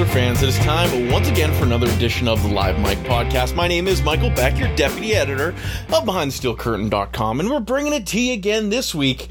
Steeler 0.00 0.12
fans, 0.14 0.42
it 0.42 0.48
is 0.48 0.58
time 0.60 1.10
once 1.10 1.28
again 1.28 1.52
for 1.52 1.64
another 1.64 1.86
edition 1.88 2.26
of 2.26 2.42
the 2.42 2.48
Live 2.48 2.78
Mike 2.80 2.96
podcast. 3.00 3.54
My 3.54 3.68
name 3.68 3.86
is 3.86 4.00
Michael 4.00 4.30
Beck, 4.30 4.58
your 4.58 4.74
deputy 4.74 5.14
editor 5.14 5.50
of 5.50 6.04
BehindTheSteelCurtain.com, 6.06 7.38
and 7.38 7.50
we're 7.50 7.60
bringing 7.60 7.92
it 7.92 8.06
to 8.06 8.18
you 8.18 8.32
again 8.32 8.70
this 8.70 8.94
week, 8.94 9.28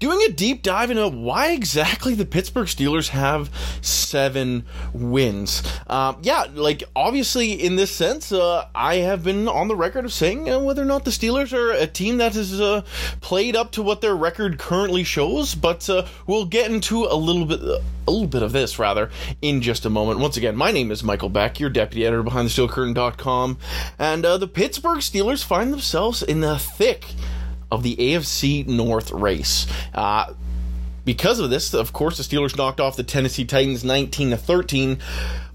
doing 0.00 0.18
a 0.26 0.32
deep 0.32 0.62
dive 0.62 0.90
into 0.90 1.06
why 1.08 1.52
exactly 1.52 2.14
the 2.14 2.24
Pittsburgh 2.24 2.66
Steelers 2.66 3.10
have 3.10 3.50
seven 3.82 4.64
wins. 4.92 5.62
Uh, 5.86 6.14
yeah, 6.22 6.46
like 6.52 6.82
obviously 6.96 7.52
in 7.52 7.76
this 7.76 7.94
sense, 7.94 8.32
uh, 8.32 8.66
I 8.74 8.96
have 8.96 9.22
been 9.22 9.46
on 9.46 9.68
the 9.68 9.76
record 9.76 10.06
of 10.06 10.12
saying 10.12 10.50
uh, 10.50 10.58
whether 10.58 10.82
or 10.82 10.86
not 10.86 11.04
the 11.04 11.10
Steelers 11.10 11.52
are 11.52 11.70
a 11.70 11.86
team 11.86 12.16
that 12.16 12.34
has 12.34 12.58
uh, 12.60 12.82
played 13.20 13.54
up 13.54 13.72
to 13.72 13.82
what 13.82 14.00
their 14.00 14.16
record 14.16 14.58
currently 14.58 15.04
shows, 15.04 15.54
but 15.54 15.88
uh, 15.90 16.06
we'll 16.26 16.46
get 16.46 16.70
into 16.70 17.04
a 17.04 17.14
little 17.14 17.44
bit, 17.44 17.60
a 17.60 18.10
little 18.10 18.26
bit 18.26 18.42
of 18.42 18.52
this 18.52 18.78
rather 18.78 19.10
in 19.42 19.60
just 19.60 19.84
a 19.84 19.90
moment. 19.90 20.18
Once 20.18 20.38
again, 20.38 20.56
my 20.56 20.70
name 20.70 20.90
is 20.90 21.04
Michael 21.04 21.28
Beck, 21.28 21.60
your 21.60 21.70
deputy 21.70 22.06
editor 22.06 22.22
behind 22.22 22.48
the 22.48 22.52
SteelCurtain.com, 22.52 23.58
and 23.98 24.24
uh, 24.24 24.38
the 24.38 24.48
Pittsburgh 24.48 25.00
Steelers 25.00 25.44
find 25.44 25.70
themselves 25.70 26.22
in 26.22 26.40
the 26.40 26.58
thick 26.58 27.04
of 27.70 27.82
the 27.82 27.96
AFC 27.96 28.66
North 28.66 29.10
race. 29.10 29.66
Uh, 29.94 30.32
because 31.04 31.40
of 31.40 31.50
this, 31.50 31.72
of 31.74 31.92
course, 31.92 32.18
the 32.18 32.22
Steelers 32.22 32.56
knocked 32.56 32.78
off 32.78 32.96
the 32.96 33.02
Tennessee 33.02 33.44
Titans 33.44 33.84
19 33.84 34.30
to 34.30 34.36
13. 34.36 34.98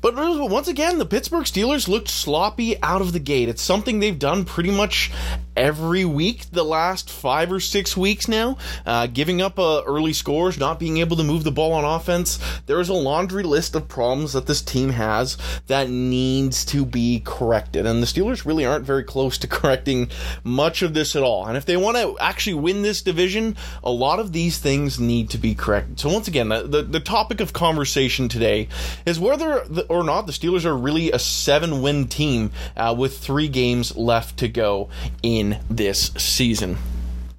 But 0.01 0.15
once 0.15 0.67
again, 0.67 0.97
the 0.97 1.05
Pittsburgh 1.05 1.45
Steelers 1.45 1.87
looked 1.87 2.09
sloppy 2.09 2.81
out 2.81 3.01
of 3.01 3.13
the 3.13 3.19
gate. 3.19 3.49
It's 3.49 3.61
something 3.61 3.99
they've 3.99 4.17
done 4.17 4.45
pretty 4.45 4.71
much 4.71 5.11
every 5.55 6.05
week 6.05 6.49
the 6.51 6.63
last 6.63 7.09
five 7.09 7.51
or 7.51 7.59
six 7.59 7.95
weeks 7.97 8.27
now, 8.27 8.57
uh, 8.85 9.07
giving 9.07 9.41
up 9.41 9.57
uh, 9.57 9.81
early 9.85 10.13
scores, 10.13 10.57
not 10.57 10.79
being 10.79 10.97
able 10.97 11.17
to 11.17 11.23
move 11.23 11.43
the 11.43 11.51
ball 11.51 11.73
on 11.73 11.83
offense. 11.83 12.39
There 12.65 12.79
is 12.79 12.89
a 12.89 12.93
laundry 12.93 13.43
list 13.43 13.75
of 13.75 13.87
problems 13.87 14.33
that 14.33 14.47
this 14.47 14.61
team 14.61 14.89
has 14.89 15.37
that 15.67 15.89
needs 15.89 16.65
to 16.65 16.85
be 16.85 17.21
corrected, 17.23 17.85
and 17.85 18.01
the 18.01 18.07
Steelers 18.07 18.45
really 18.45 18.65
aren't 18.65 18.85
very 18.85 19.03
close 19.03 19.37
to 19.39 19.47
correcting 19.55 20.09
much 20.43 20.81
of 20.81 20.93
this 20.93 21.15
at 21.15 21.23
all. 21.23 21.47
And 21.47 21.57
if 21.57 21.65
they 21.65 21.77
want 21.77 21.97
to 21.97 22.17
actually 22.19 22.55
win 22.55 22.81
this 22.81 23.01
division, 23.01 23.55
a 23.83 23.91
lot 23.91 24.19
of 24.19 24.31
these 24.31 24.57
things 24.57 24.99
need 24.99 25.29
to 25.31 25.37
be 25.37 25.55
corrected. 25.55 25.99
So 25.99 26.09
once 26.09 26.27
again, 26.27 26.49
the 26.49 26.63
the, 26.63 26.81
the 26.83 26.99
topic 26.99 27.39
of 27.39 27.53
conversation 27.53 28.27
today 28.27 28.67
is 29.05 29.19
whether 29.19 29.65
or 29.89 30.03
not 30.03 30.25
the 30.25 30.31
Steelers 30.31 30.65
are 30.65 30.75
really 30.75 31.11
a 31.11 31.19
seven-win 31.19 32.07
team 32.07 32.51
uh, 32.75 32.93
with 32.97 33.17
three 33.17 33.47
games 33.47 33.95
left 33.95 34.37
to 34.37 34.47
go 34.47 34.89
in 35.23 35.44
this 35.69 36.11
season. 36.17 36.77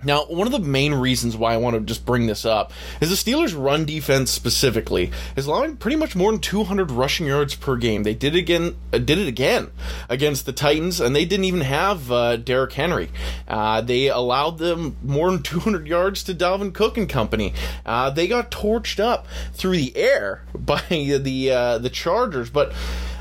Now, 0.06 0.24
one 0.26 0.46
of 0.46 0.52
the 0.52 0.60
main 0.60 0.94
reasons 0.94 1.36
why 1.36 1.52
I 1.52 1.56
want 1.56 1.74
to 1.74 1.80
just 1.80 2.06
bring 2.06 2.26
this 2.26 2.44
up 2.44 2.72
is 3.00 3.10
the 3.10 3.16
Steelers' 3.16 3.60
run 3.60 3.84
defense 3.84 4.30
specifically 4.30 5.10
is 5.34 5.46
allowing 5.46 5.78
pretty 5.78 5.96
much 5.96 6.14
more 6.14 6.30
than 6.30 6.40
200 6.40 6.92
rushing 6.92 7.26
yards 7.26 7.56
per 7.56 7.74
game. 7.74 8.04
They 8.04 8.14
did 8.14 8.36
again, 8.36 8.76
uh, 8.92 8.98
did 8.98 9.18
it 9.18 9.26
again 9.26 9.72
against 10.08 10.46
the 10.46 10.52
Titans, 10.52 11.00
and 11.00 11.16
they 11.16 11.24
didn't 11.24 11.46
even 11.46 11.62
have 11.62 12.12
uh, 12.12 12.36
Derrick 12.36 12.74
Henry. 12.74 13.10
Uh, 13.48 13.80
they 13.80 14.06
allowed 14.06 14.58
them 14.58 14.96
more 15.02 15.28
than 15.32 15.42
200 15.42 15.88
yards 15.88 16.22
to 16.24 16.34
Dalvin 16.34 16.72
Cook 16.72 16.96
and 16.96 17.08
company. 17.08 17.52
Uh, 17.84 18.08
they 18.10 18.28
got 18.28 18.52
torched 18.52 19.00
up 19.00 19.26
through 19.54 19.76
the 19.76 19.96
air 19.96 20.44
by 20.54 20.82
the 20.88 21.50
uh, 21.50 21.78
the 21.78 21.90
Chargers, 21.90 22.48
but 22.48 22.72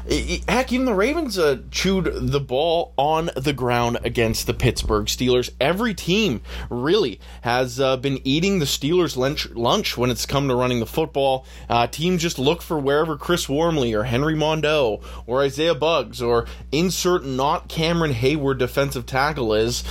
heck, 0.09 0.71
even 0.71 0.85
the 0.85 0.93
Ravens 0.93 1.38
uh, 1.38 1.57
chewed 1.71 2.11
the 2.13 2.39
ball 2.39 2.93
on 2.97 3.29
the 3.35 3.53
ground 3.53 3.97
against 4.03 4.45
the 4.47 4.53
Pittsburgh 4.53 5.05
Steelers. 5.05 5.49
Every 5.59 5.93
team 5.93 6.41
really 6.69 7.19
has 7.41 7.79
uh, 7.79 7.97
been 7.97 8.19
eating 8.23 8.59
the 8.59 8.66
Steelers' 8.66 9.17
lunch, 9.17 9.49
lunch 9.52 9.97
when 9.97 10.09
it's 10.11 10.25
come 10.25 10.47
to 10.47 10.55
running 10.55 10.79
the 10.79 10.85
football. 10.85 11.46
Uh, 11.69 11.87
teams 11.87 12.22
just 12.22 12.37
look 12.37 12.61
for 12.61 12.78
wherever 12.78 13.17
Chris 13.17 13.49
Wormley 13.49 13.93
or 13.93 14.03
Henry 14.03 14.35
Mondeaux 14.35 15.02
or 15.25 15.41
Isaiah 15.41 15.75
Buggs 15.75 16.22
or 16.22 16.46
insert 16.72 17.25
not 17.25 17.67
Cameron 17.67 18.13
Heyward 18.13 18.59
defensive 18.59 19.05
tackle 19.05 19.53
is. 19.53 19.84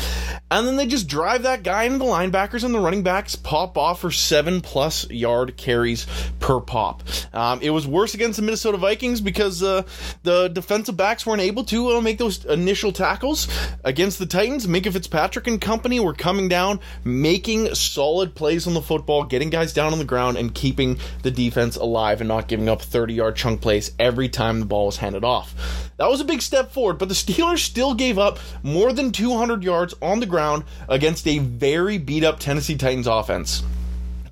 and 0.51 0.67
then 0.67 0.77
they 0.77 0.87
just 0.87 1.09
drive 1.09 1.43
that 1.43 1.63
guy 1.63 1.85
into 1.85 1.99
the 1.99 2.05
linebackers 2.05 2.65
and 2.65 2.75
the 2.75 2.79
running 2.79 3.03
backs 3.03 3.35
pop 3.35 3.77
off 3.77 4.01
for 4.01 4.11
seven 4.11 4.61
plus 4.61 5.09
yard 5.11 5.57
carries 5.57 6.07
per 6.39 6.61
pop. 6.61 7.03
Um, 7.33 7.61
it 7.63 7.71
was 7.71 7.87
worse 7.87 8.15
against 8.15 8.37
the 8.37 8.43
Minnesota 8.43 8.79
Vikings 8.79 9.21
because 9.21 9.63
uh, 9.63 9.83
the 10.23 10.49
defensive 10.49 10.97
backs 10.97 11.27
weren't 11.27 11.41
able 11.41 11.65
to 11.65 11.91
uh, 11.91 12.01
make 12.01 12.19
those 12.19 12.45
initial 12.45 12.93
tackles 12.93 13.49
against 13.85 14.19
the 14.19 14.27
Titans. 14.27 14.67
Minkah 14.67 14.93
Fitzpatrick 14.93 15.47
and 15.47 15.61
company 15.61 16.01
were 16.01 16.15
coming 16.15 16.49
down, 16.49 16.81
making 17.05 17.75
solid 17.75 18.35
plays 18.35 18.67
on 18.67 18.75
the 18.75 18.83
football, 18.83 19.25
getting 19.25 19.51
guys 19.51 19.73
down 19.73 19.93
on 19.93 19.99
the 19.99 20.05
ground, 20.05 20.37
and 20.37 20.55
keeping 20.55 20.99
the 21.23 21.31
defense 21.31 21.77
alive 21.77 22.21
and 22.21 22.29
not 22.29 22.49
giving 22.49 22.69
up 22.69 22.83
30 22.83 23.15
yard 23.15 23.37
chunk 23.37 23.61
plays 23.61 23.93
every 23.99 24.29
time 24.29 24.61
the 24.61 24.67
ball 24.67 24.87
was 24.87 24.97
handed 24.97 25.25
off. 25.25 25.55
That 25.97 26.11
was 26.11 26.21
a 26.21 26.25
big 26.25 26.43
step 26.43 26.73
forward, 26.73 26.99
but 26.99 27.09
the 27.09 27.15
Steelers 27.15 27.59
still 27.59 27.95
gave 27.95 28.19
up 28.19 28.39
more 28.63 28.93
than 28.93 29.13
200 29.13 29.63
yards 29.63 29.95
on 30.03 30.21
the 30.21 30.27
ground 30.27 30.65
against 30.89 31.27
a 31.27 31.39
very 31.39 31.99
beat 31.99 32.25
up 32.25 32.39
Tennessee 32.41 32.77
Titans 32.77 33.07
offense. 33.07 33.63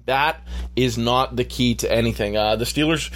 That 0.06 0.42
is 0.74 0.98
not 0.98 1.36
the 1.36 1.44
key 1.44 1.76
to 1.76 1.90
anything. 1.90 2.36
Uh, 2.36 2.56
the 2.56 2.64
Steelers 2.64 3.12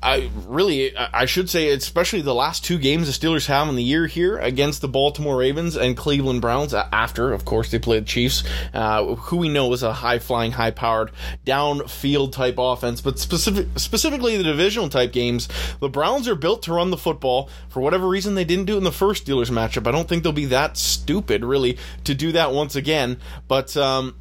I 0.00 0.30
really, 0.46 0.96
I 0.96 1.26
should 1.26 1.50
say, 1.50 1.70
especially 1.70 2.20
the 2.20 2.34
last 2.34 2.64
two 2.64 2.78
games 2.78 3.06
the 3.06 3.26
Steelers 3.26 3.46
have 3.46 3.68
in 3.68 3.74
the 3.74 3.82
year 3.82 4.06
here 4.06 4.38
against 4.38 4.80
the 4.80 4.88
Baltimore 4.88 5.36
Ravens 5.36 5.76
and 5.76 5.96
Cleveland 5.96 6.40
Browns. 6.40 6.72
After, 6.72 7.32
of 7.32 7.44
course, 7.44 7.70
they 7.70 7.80
played 7.80 8.02
the 8.02 8.06
Chiefs, 8.06 8.44
uh, 8.72 9.14
who 9.16 9.38
we 9.38 9.48
know 9.48 9.72
is 9.72 9.82
a 9.82 9.92
high 9.92 10.20
flying, 10.20 10.52
high 10.52 10.70
powered, 10.70 11.10
downfield 11.44 12.32
type 12.32 12.54
offense. 12.58 13.00
But 13.00 13.18
specific, 13.18 13.66
specifically 13.76 14.36
the 14.36 14.44
divisional 14.44 14.88
type 14.88 15.12
games, 15.12 15.48
the 15.80 15.88
Browns 15.88 16.28
are 16.28 16.36
built 16.36 16.62
to 16.64 16.72
run 16.72 16.90
the 16.90 16.96
football. 16.96 17.50
For 17.68 17.80
whatever 17.80 18.08
reason, 18.08 18.36
they 18.36 18.44
didn't 18.44 18.66
do 18.66 18.74
it 18.74 18.78
in 18.78 18.84
the 18.84 18.92
first 18.92 19.26
Steelers 19.26 19.50
matchup. 19.50 19.88
I 19.88 19.90
don't 19.90 20.08
think 20.08 20.22
they'll 20.22 20.32
be 20.32 20.46
that 20.46 20.76
stupid, 20.76 21.44
really, 21.44 21.76
to 22.04 22.14
do 22.14 22.30
that 22.32 22.52
once 22.52 22.76
again. 22.76 23.18
But 23.48 23.76
um, 23.76 24.14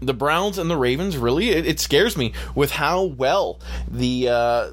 the 0.00 0.14
Browns 0.14 0.58
and 0.58 0.70
the 0.70 0.76
Ravens 0.76 1.16
really 1.16 1.50
it, 1.50 1.66
it, 1.66 1.78
scares 1.78 2.16
me 2.16 2.32
with 2.54 2.72
how 2.72 3.04
well 3.04 3.60
the 3.88 4.28
uh, 4.28 4.70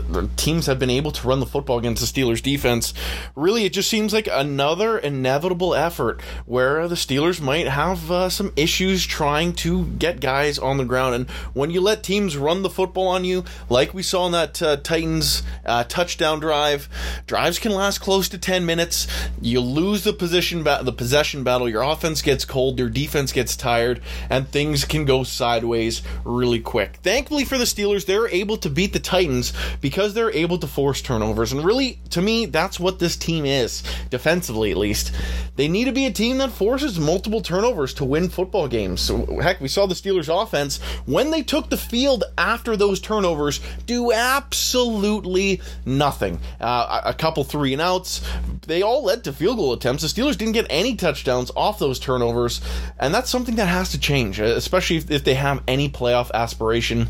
the, 0.00 0.28
teams 0.36 0.66
have 0.66 0.78
been 0.78 0.90
able 0.90 1.10
to 1.12 1.26
run 1.26 1.40
the 1.40 1.46
football 1.46 1.78
against 1.78 2.00
the 2.00 2.22
Steelers 2.22 2.42
defense. 2.42 2.94
Really, 3.34 3.64
it 3.64 3.72
just 3.72 3.88
seems 3.88 4.12
like 4.12 4.28
another 4.30 4.98
inevitable 4.98 5.74
effort 5.74 6.20
where 6.46 6.88
the 6.88 6.94
Steelers 6.94 7.40
might 7.40 7.68
have 7.68 8.10
uh, 8.10 8.28
some 8.28 8.52
issues 8.56 9.06
trying 9.06 9.52
to 9.54 9.84
get 9.84 10.20
guys 10.20 10.58
on 10.58 10.76
the 10.76 10.84
ground. 10.84 11.14
And 11.14 11.30
when 11.52 11.70
you 11.70 11.80
let 11.80 12.02
teams 12.02 12.36
run 12.36 12.62
the 12.62 12.70
football 12.70 13.08
on 13.08 13.24
you, 13.24 13.44
like 13.68 13.94
we 13.94 14.02
saw 14.02 14.26
in 14.26 14.32
that 14.32 14.60
uh, 14.62 14.76
Titans 14.76 15.42
uh, 15.64 15.84
touchdown 15.84 16.40
drive, 16.40 16.88
drives 17.26 17.58
can 17.58 17.72
last 17.72 17.98
close 17.98 18.28
to 18.28 18.38
10 18.38 18.66
minutes. 18.66 19.06
You 19.40 19.60
lose 19.60 20.04
the 20.04 20.12
position 20.12 20.62
ba- 20.62 20.80
the 20.82 20.92
possession 20.92 21.44
battle. 21.44 21.68
Your 21.68 21.82
offense 21.82 22.22
gets 22.22 22.44
cold, 22.44 22.78
your 22.78 22.88
defense 22.88 23.32
gets 23.32 23.56
tired, 23.56 24.00
and 24.30 24.48
things 24.48 24.84
can 24.84 25.04
go 25.04 25.24
sideways 25.24 26.02
really 26.24 26.60
quick. 26.60 26.96
Thankfully 27.02 27.44
for 27.44 27.58
the 27.58 27.64
Steelers, 27.64 28.06
they're 28.06 28.28
able 28.28 28.56
to 28.58 28.70
beat 28.70 28.92
the 28.92 29.00
Titans 29.00 29.52
because 29.84 30.14
they're 30.14 30.30
able 30.30 30.56
to 30.56 30.66
force 30.66 31.02
turnovers. 31.02 31.52
And 31.52 31.62
really, 31.62 31.98
to 32.08 32.22
me, 32.22 32.46
that's 32.46 32.80
what 32.80 32.98
this 32.98 33.16
team 33.16 33.44
is, 33.44 33.82
defensively 34.08 34.70
at 34.70 34.78
least. 34.78 35.12
They 35.56 35.68
need 35.68 35.84
to 35.84 35.92
be 35.92 36.06
a 36.06 36.10
team 36.10 36.38
that 36.38 36.52
forces 36.52 36.98
multiple 36.98 37.42
turnovers 37.42 37.92
to 37.94 38.06
win 38.06 38.30
football 38.30 38.66
games. 38.66 39.02
So, 39.02 39.26
heck, 39.42 39.60
we 39.60 39.68
saw 39.68 39.84
the 39.84 39.94
Steelers' 39.94 40.42
offense, 40.42 40.78
when 41.04 41.30
they 41.30 41.42
took 41.42 41.68
the 41.68 41.76
field 41.76 42.24
after 42.38 42.78
those 42.78 42.98
turnovers, 42.98 43.60
do 43.84 44.10
absolutely 44.10 45.60
nothing. 45.84 46.40
Uh, 46.58 47.02
a 47.04 47.12
couple 47.12 47.44
three 47.44 47.74
and 47.74 47.82
outs, 47.82 48.26
they 48.66 48.80
all 48.80 49.04
led 49.04 49.22
to 49.24 49.34
field 49.34 49.58
goal 49.58 49.74
attempts. 49.74 50.02
The 50.02 50.08
Steelers 50.08 50.38
didn't 50.38 50.54
get 50.54 50.66
any 50.70 50.96
touchdowns 50.96 51.50
off 51.54 51.78
those 51.78 51.98
turnovers, 51.98 52.62
and 52.98 53.12
that's 53.12 53.28
something 53.28 53.56
that 53.56 53.68
has 53.68 53.90
to 53.90 54.00
change, 54.00 54.40
especially 54.40 54.96
if, 54.96 55.10
if 55.10 55.24
they 55.24 55.34
have 55.34 55.62
any 55.68 55.90
playoff 55.90 56.30
aspiration. 56.32 57.06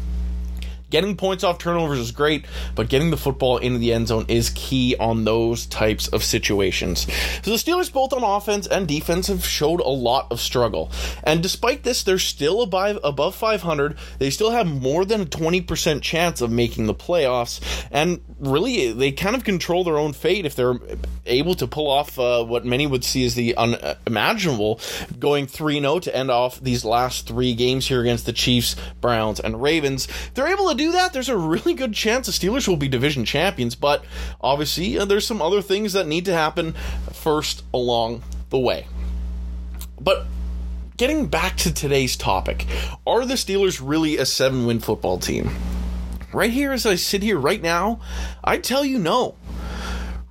Getting 0.94 1.16
points 1.16 1.42
off 1.42 1.58
turnovers 1.58 1.98
is 1.98 2.12
great, 2.12 2.44
but 2.76 2.88
getting 2.88 3.10
the 3.10 3.16
football 3.16 3.58
into 3.58 3.80
the 3.80 3.92
end 3.92 4.06
zone 4.06 4.26
is 4.28 4.50
key 4.54 4.94
on 5.00 5.24
those 5.24 5.66
types 5.66 6.06
of 6.06 6.22
situations. 6.22 7.12
So 7.42 7.50
the 7.50 7.56
Steelers, 7.56 7.92
both 7.92 8.12
on 8.12 8.22
offense 8.22 8.68
and 8.68 8.86
defense, 8.86 9.26
have 9.26 9.44
showed 9.44 9.80
a 9.80 9.88
lot 9.88 10.30
of 10.30 10.38
struggle. 10.38 10.92
And 11.24 11.42
despite 11.42 11.82
this, 11.82 12.04
they're 12.04 12.20
still 12.20 12.62
above, 12.62 13.00
above 13.02 13.34
500. 13.34 13.96
They 14.20 14.30
still 14.30 14.52
have 14.52 14.68
more 14.68 15.04
than 15.04 15.22
a 15.22 15.26
20% 15.26 16.00
chance 16.00 16.40
of 16.40 16.52
making 16.52 16.86
the 16.86 16.94
playoffs. 16.94 17.60
And 17.90 18.20
really, 18.38 18.92
they 18.92 19.10
kind 19.10 19.34
of 19.34 19.42
control 19.42 19.82
their 19.82 19.98
own 19.98 20.12
fate 20.12 20.46
if 20.46 20.54
they're 20.54 20.78
able 21.26 21.56
to 21.56 21.66
pull 21.66 21.90
off 21.90 22.20
uh, 22.20 22.44
what 22.44 22.64
many 22.64 22.86
would 22.86 23.02
see 23.02 23.26
as 23.26 23.34
the 23.34 23.56
unimaginable, 23.56 24.78
going 25.18 25.48
3 25.48 25.80
0 25.80 25.98
to 25.98 26.16
end 26.16 26.30
off 26.30 26.60
these 26.60 26.84
last 26.84 27.26
three 27.26 27.54
games 27.54 27.88
here 27.88 28.00
against 28.00 28.26
the 28.26 28.32
Chiefs, 28.32 28.76
Browns, 29.00 29.40
and 29.40 29.60
Ravens. 29.60 30.06
They're 30.34 30.46
able 30.46 30.68
to 30.70 30.76
do 30.76 30.83
that, 30.92 31.12
there's 31.12 31.28
a 31.28 31.36
really 31.36 31.74
good 31.74 31.94
chance 31.94 32.26
the 32.26 32.32
Steelers 32.32 32.68
will 32.68 32.76
be 32.76 32.88
division 32.88 33.24
champions. 33.24 33.74
But 33.74 34.04
obviously, 34.40 34.98
uh, 34.98 35.04
there's 35.04 35.26
some 35.26 35.42
other 35.42 35.62
things 35.62 35.92
that 35.92 36.06
need 36.06 36.24
to 36.26 36.32
happen 36.32 36.74
first 37.12 37.64
along 37.72 38.22
the 38.50 38.58
way. 38.58 38.86
But 40.00 40.26
getting 40.96 41.26
back 41.26 41.56
to 41.58 41.72
today's 41.72 42.16
topic, 42.16 42.66
are 43.06 43.24
the 43.24 43.34
Steelers 43.34 43.80
really 43.82 44.16
a 44.18 44.26
seven 44.26 44.66
win 44.66 44.80
football 44.80 45.18
team? 45.18 45.50
Right 46.32 46.50
here, 46.50 46.72
as 46.72 46.84
I 46.84 46.96
sit 46.96 47.22
here 47.22 47.38
right 47.38 47.62
now, 47.62 48.00
I 48.42 48.58
tell 48.58 48.84
you 48.84 48.98
no. 48.98 49.36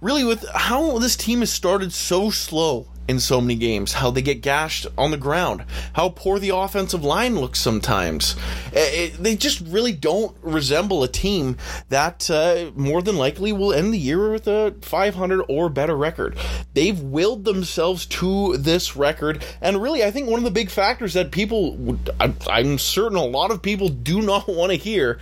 Really, 0.02 0.26
with 0.26 0.46
how 0.54 1.00
this 1.00 1.16
team 1.16 1.40
has 1.40 1.50
started 1.50 1.94
so 1.94 2.30
slow 2.30 2.88
in 3.08 3.20
so 3.20 3.42
many 3.42 3.56
games, 3.56 3.94
how 3.94 4.10
they 4.12 4.22
get 4.22 4.42
gashed 4.42 4.88
on 4.98 5.12
the 5.12 5.18
ground, 5.18 5.66
how 5.94 6.10
poor 6.10 6.40
the 6.40 6.50
offensive 6.50 7.04
line 7.04 7.36
looks 7.36 7.60
sometimes. 7.60 8.36
It, 8.72 8.78
eh, 8.78 9.14
eh, 9.14 9.18
they 9.20 9.36
just 9.36 9.62
really 9.62 9.92
don't 9.92 10.36
resemble 10.42 11.04
a 11.04 11.08
team 11.08 11.58
that 11.90 12.30
uh, 12.30 12.72
more 12.76 13.02
than 13.02 13.18
likely 13.18 13.52
will 13.52 13.74
end 13.74 13.94
the 13.94 13.98
year 13.98 14.32
with 14.32 14.48
a 14.48 14.76
500 14.82 15.44
or 15.50 15.70
better 15.70 15.96
record. 15.96 16.38
They've 16.74 17.00
willed 17.00 17.46
themselves 17.46 18.06
to 18.08 18.58
this 18.58 18.96
record, 18.96 19.44
and 19.62 19.82
really, 19.82 20.04
I 20.04 20.12
think 20.12 20.30
one 20.30 20.40
of 20.40 20.46
the 20.46 20.52
big 20.52 20.70
factors 20.70 21.14
that 21.14 21.32
people, 21.32 21.98
I'm 22.20 22.78
certain 22.78 23.18
a 23.18 23.26
lot 23.26 23.52
of 23.52 23.62
people 23.62 23.90
do 23.90 24.22
not 24.34 24.48
want 24.48 24.72
to 24.72 24.78
hear 24.78 25.20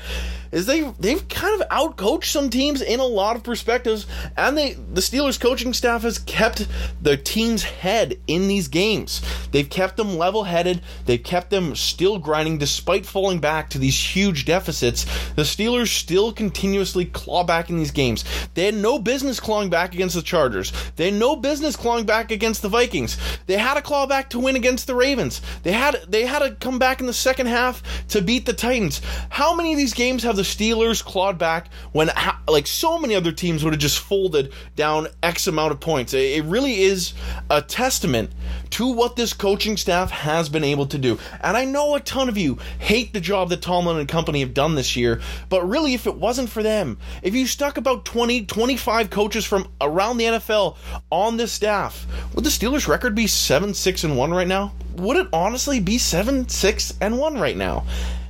is 0.51 0.65
they 0.65 0.81
they've 0.99 1.27
kind 1.29 1.61
of 1.61 1.67
outcoached 1.69 2.25
some 2.25 2.49
teams 2.49 2.81
in 2.81 2.99
a 2.99 3.05
lot 3.05 3.35
of 3.35 3.43
perspectives, 3.43 4.05
and 4.37 4.57
they 4.57 4.73
the 4.73 5.01
Steelers 5.01 5.39
coaching 5.39 5.73
staff 5.73 6.03
has 6.03 6.19
kept 6.19 6.67
the 7.01 7.17
team's 7.17 7.63
head 7.63 8.19
in 8.27 8.47
these 8.47 8.67
games. 8.67 9.21
They've 9.51 9.69
kept 9.69 9.97
them 9.97 10.17
level 10.17 10.43
headed. 10.43 10.81
They've 11.05 11.21
kept 11.21 11.49
them 11.49 11.75
still 11.75 12.19
grinding 12.19 12.57
despite 12.57 13.05
falling 13.05 13.39
back 13.39 13.69
to 13.71 13.77
these 13.77 13.97
huge 13.97 14.45
deficits. 14.45 15.05
The 15.35 15.43
Steelers 15.43 15.87
still 15.87 16.31
continuously 16.31 17.05
claw 17.05 17.43
back 17.43 17.69
in 17.69 17.77
these 17.77 17.91
games. 17.91 18.25
They 18.53 18.65
had 18.65 18.75
no 18.75 18.99
business 18.99 19.39
clawing 19.39 19.69
back 19.69 19.93
against 19.93 20.15
the 20.15 20.21
Chargers. 20.21 20.73
They 20.95 21.05
had 21.05 21.19
no 21.19 21.35
business 21.35 21.75
clawing 21.75 22.05
back 22.05 22.31
against 22.31 22.61
the 22.61 22.69
Vikings. 22.69 23.17
They 23.47 23.57
had 23.57 23.75
to 23.75 23.81
claw 23.81 24.05
back 24.05 24.29
to 24.31 24.39
win 24.39 24.55
against 24.55 24.87
the 24.87 24.95
Ravens. 24.95 25.41
They 25.63 25.71
had 25.71 25.97
they 26.07 26.25
had 26.25 26.39
to 26.39 26.55
come 26.55 26.79
back 26.79 26.99
in 26.99 27.07
the 27.07 27.13
second 27.13 27.47
half 27.47 27.81
to 28.09 28.21
beat 28.21 28.45
the 28.45 28.53
Titans. 28.53 29.01
How 29.29 29.55
many 29.55 29.71
of 29.71 29.77
these 29.77 29.93
games 29.93 30.23
have 30.23 30.35
the 30.35 30.40
Steelers 30.43 31.03
clawed 31.03 31.37
back 31.37 31.69
when 31.91 32.09
like 32.47 32.67
so 32.67 32.99
many 32.99 33.15
other 33.15 33.31
teams 33.31 33.63
would 33.63 33.73
have 33.73 33.79
just 33.79 33.99
folded 33.99 34.53
down 34.75 35.07
X 35.23 35.47
amount 35.47 35.71
of 35.71 35.79
points? 35.79 36.13
It 36.13 36.43
really 36.45 36.81
is 36.81 37.13
a 37.49 37.61
testament 37.61 38.31
to 38.71 38.87
what 38.91 39.15
this 39.15 39.33
coaching 39.33 39.77
staff 39.77 40.11
has 40.11 40.49
been 40.49 40.63
able 40.63 40.85
to 40.87 40.97
do. 40.97 41.19
And 41.41 41.57
I 41.57 41.65
know 41.65 41.95
a 41.95 41.99
ton 41.99 42.29
of 42.29 42.37
you 42.37 42.57
hate 42.79 43.13
the 43.13 43.21
job 43.21 43.49
that 43.49 43.61
Tomlin 43.61 43.97
and 43.97 44.07
company 44.07 44.39
have 44.41 44.53
done 44.53 44.75
this 44.75 44.95
year, 44.95 45.21
but 45.49 45.67
really, 45.67 45.93
if 45.93 46.07
it 46.07 46.15
wasn't 46.15 46.49
for 46.49 46.63
them, 46.63 46.97
if 47.21 47.35
you 47.35 47.47
stuck 47.47 47.77
about 47.77 48.05
20, 48.05 48.45
25 48.45 49.09
coaches 49.09 49.45
from 49.45 49.67
around 49.79 50.17
the 50.17 50.25
NFL 50.25 50.77
on 51.11 51.37
this 51.37 51.51
staff, 51.51 52.05
would 52.33 52.43
the 52.43 52.49
Steelers' 52.49 52.87
record 52.87 53.15
be 53.15 53.27
7 53.27 53.73
6 53.73 54.03
and 54.03 54.17
1 54.17 54.31
right 54.31 54.47
now? 54.47 54.73
Would 54.95 55.17
it 55.17 55.27
honestly 55.33 55.79
be 55.79 55.97
7 55.97 56.47
6 56.47 56.93
and 57.01 57.17
1 57.17 57.37
right 57.37 57.57
now? 57.57 57.85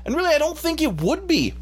And 0.05 0.15
really, 0.15 0.33
I 0.33 0.39
don't 0.39 0.57
think 0.57 0.81
it 0.81 1.01
would 1.01 1.27
be. 1.27 1.53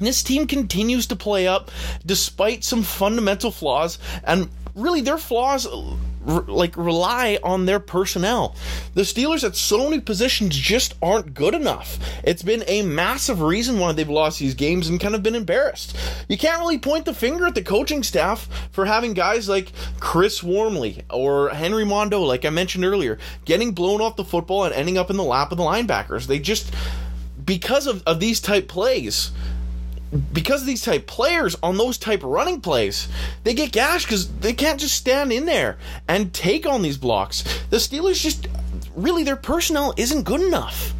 This 0.00 0.22
team 0.22 0.46
continues 0.46 1.06
to 1.08 1.16
play 1.16 1.46
up 1.46 1.70
despite 2.04 2.64
some 2.64 2.82
fundamental 2.82 3.50
flaws, 3.50 3.98
and 4.24 4.48
really, 4.74 5.00
their 5.00 5.18
flaws 5.18 5.66
like 6.28 6.76
rely 6.76 7.38
on 7.42 7.66
their 7.66 7.80
personnel. 7.80 8.54
The 8.94 9.02
Steelers 9.02 9.44
at 9.44 9.56
so 9.56 9.88
many 9.88 10.00
positions 10.00 10.56
just 10.56 10.94
aren't 11.02 11.34
good 11.34 11.54
enough. 11.54 11.98
It's 12.22 12.42
been 12.42 12.64
a 12.66 12.82
massive 12.82 13.40
reason 13.40 13.78
why 13.78 13.92
they've 13.92 14.08
lost 14.08 14.38
these 14.38 14.54
games 14.54 14.88
and 14.88 15.00
kind 15.00 15.14
of 15.14 15.22
been 15.22 15.34
embarrassed. 15.34 15.96
You 16.28 16.36
can't 16.36 16.60
really 16.60 16.78
point 16.78 17.06
the 17.06 17.14
finger 17.14 17.46
at 17.46 17.54
the 17.54 17.62
coaching 17.62 18.02
staff 18.02 18.48
for 18.70 18.84
having 18.84 19.14
guys 19.14 19.48
like 19.48 19.72
Chris 20.00 20.42
Wormley 20.42 21.02
or 21.10 21.48
Henry 21.50 21.84
Mondeaux, 21.84 22.26
like 22.26 22.44
I 22.44 22.50
mentioned 22.50 22.84
earlier, 22.84 23.18
getting 23.44 23.72
blown 23.72 24.00
off 24.00 24.16
the 24.16 24.24
football 24.24 24.64
and 24.64 24.74
ending 24.74 24.98
up 24.98 25.10
in 25.10 25.16
the 25.16 25.24
lap 25.24 25.50
of 25.50 25.58
the 25.58 25.64
linebackers. 25.64 26.26
They 26.26 26.38
just 26.38 26.74
because 27.44 27.86
of, 27.86 28.02
of 28.06 28.20
these 28.20 28.40
type 28.40 28.68
plays, 28.68 29.30
because 30.32 30.62
of 30.62 30.66
these 30.66 30.82
type 30.82 31.06
players 31.06 31.56
on 31.62 31.76
those 31.76 31.98
type 31.98 32.20
running 32.22 32.60
plays, 32.60 33.08
they 33.44 33.54
get 33.54 33.72
gashed 33.72 34.06
because 34.06 34.28
they 34.38 34.52
can't 34.52 34.80
just 34.80 34.94
stand 34.94 35.32
in 35.32 35.44
there 35.44 35.78
and 36.08 36.32
take 36.32 36.66
on 36.66 36.82
these 36.82 36.96
blocks. 36.96 37.42
The 37.70 37.76
Steelers 37.76 38.20
just 38.20 38.48
really 38.96 39.24
their 39.24 39.36
personnel 39.36 39.94
isn't 39.96 40.24
good 40.24 40.40
enough. 40.40 40.94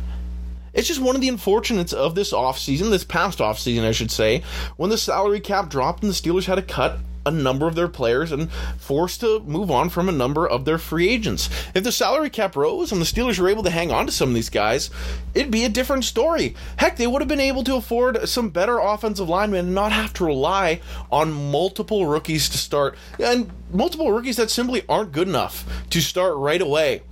It's 0.75 0.87
just 0.87 1.00
one 1.00 1.17
of 1.17 1.23
the 1.23 1.29
unfortunates 1.29 1.93
of 1.93 2.15
this 2.15 2.33
offseason, 2.33 2.91
this 2.91 3.05
past 3.05 3.38
offseason, 3.38 3.85
I 3.85 3.93
should 3.93 4.11
say, 4.11 4.45
when 4.77 4.91
the 4.91 4.99
salary 4.99 5.41
cap 5.41 5.71
dropped 5.71 6.03
and 6.03 6.12
the 6.12 6.15
Steelers 6.15 6.45
had 6.45 6.57
to 6.57 6.62
cut 6.62 6.99
a 7.28 7.42
number 7.42 7.66
of 7.66 7.75
their 7.75 7.88
players 7.88 8.32
and 8.32 8.50
forced 8.78 9.20
to 9.20 9.40
move 9.40 9.70
on 9.70 9.88
from 9.88 10.08
a 10.08 10.12
number 10.12 10.47
of 10.47 10.64
their 10.64 10.78
free 10.78 11.08
agents. 11.08 11.49
If 11.75 11.85
the 11.85 11.92
salary 11.92 12.30
cap 12.30 12.56
rose 12.56 12.92
and 12.92 13.00
the 13.00 13.06
Steelers 13.06 13.38
were 13.38 13.49
able 13.49 13.62
to 13.62 13.70
hang 13.70 13.92
on 13.92 14.06
to 14.06 14.12
some 14.12 14.30
of 14.30 14.35
these 14.35 14.50
guys, 14.50 14.90
it'd 15.35 15.50
be 15.50 15.64
a 15.64 15.68
different 15.68 16.04
story. 16.04 16.54
Heck, 16.76 16.97
they 16.97 17.06
would 17.06 17.23
have 17.23 17.28
been 17.28 17.40
able 17.40 17.64
to 17.64 17.76
afford 17.76 18.28
some 18.28 18.50
better 18.50 18.78
offensive 18.78 19.28
linemen 19.28 19.66
and 19.66 19.75
not 19.75 19.92
have 19.92 20.12
to 20.14 20.25
rely 20.25 20.80
on 21.11 21.32
multiple 21.32 22.06
rookies 22.06 22.49
to 22.49 22.58
start, 22.58 22.97
and 23.18 23.50
multiple 23.73 24.11
rookies 24.12 24.37
that 24.37 24.50
simply 24.50 24.82
aren't 24.88 25.12
good 25.12 25.28
enough 25.28 25.64
to 25.90 26.00
start 26.00 26.37
right 26.37 26.62
away 26.62 27.02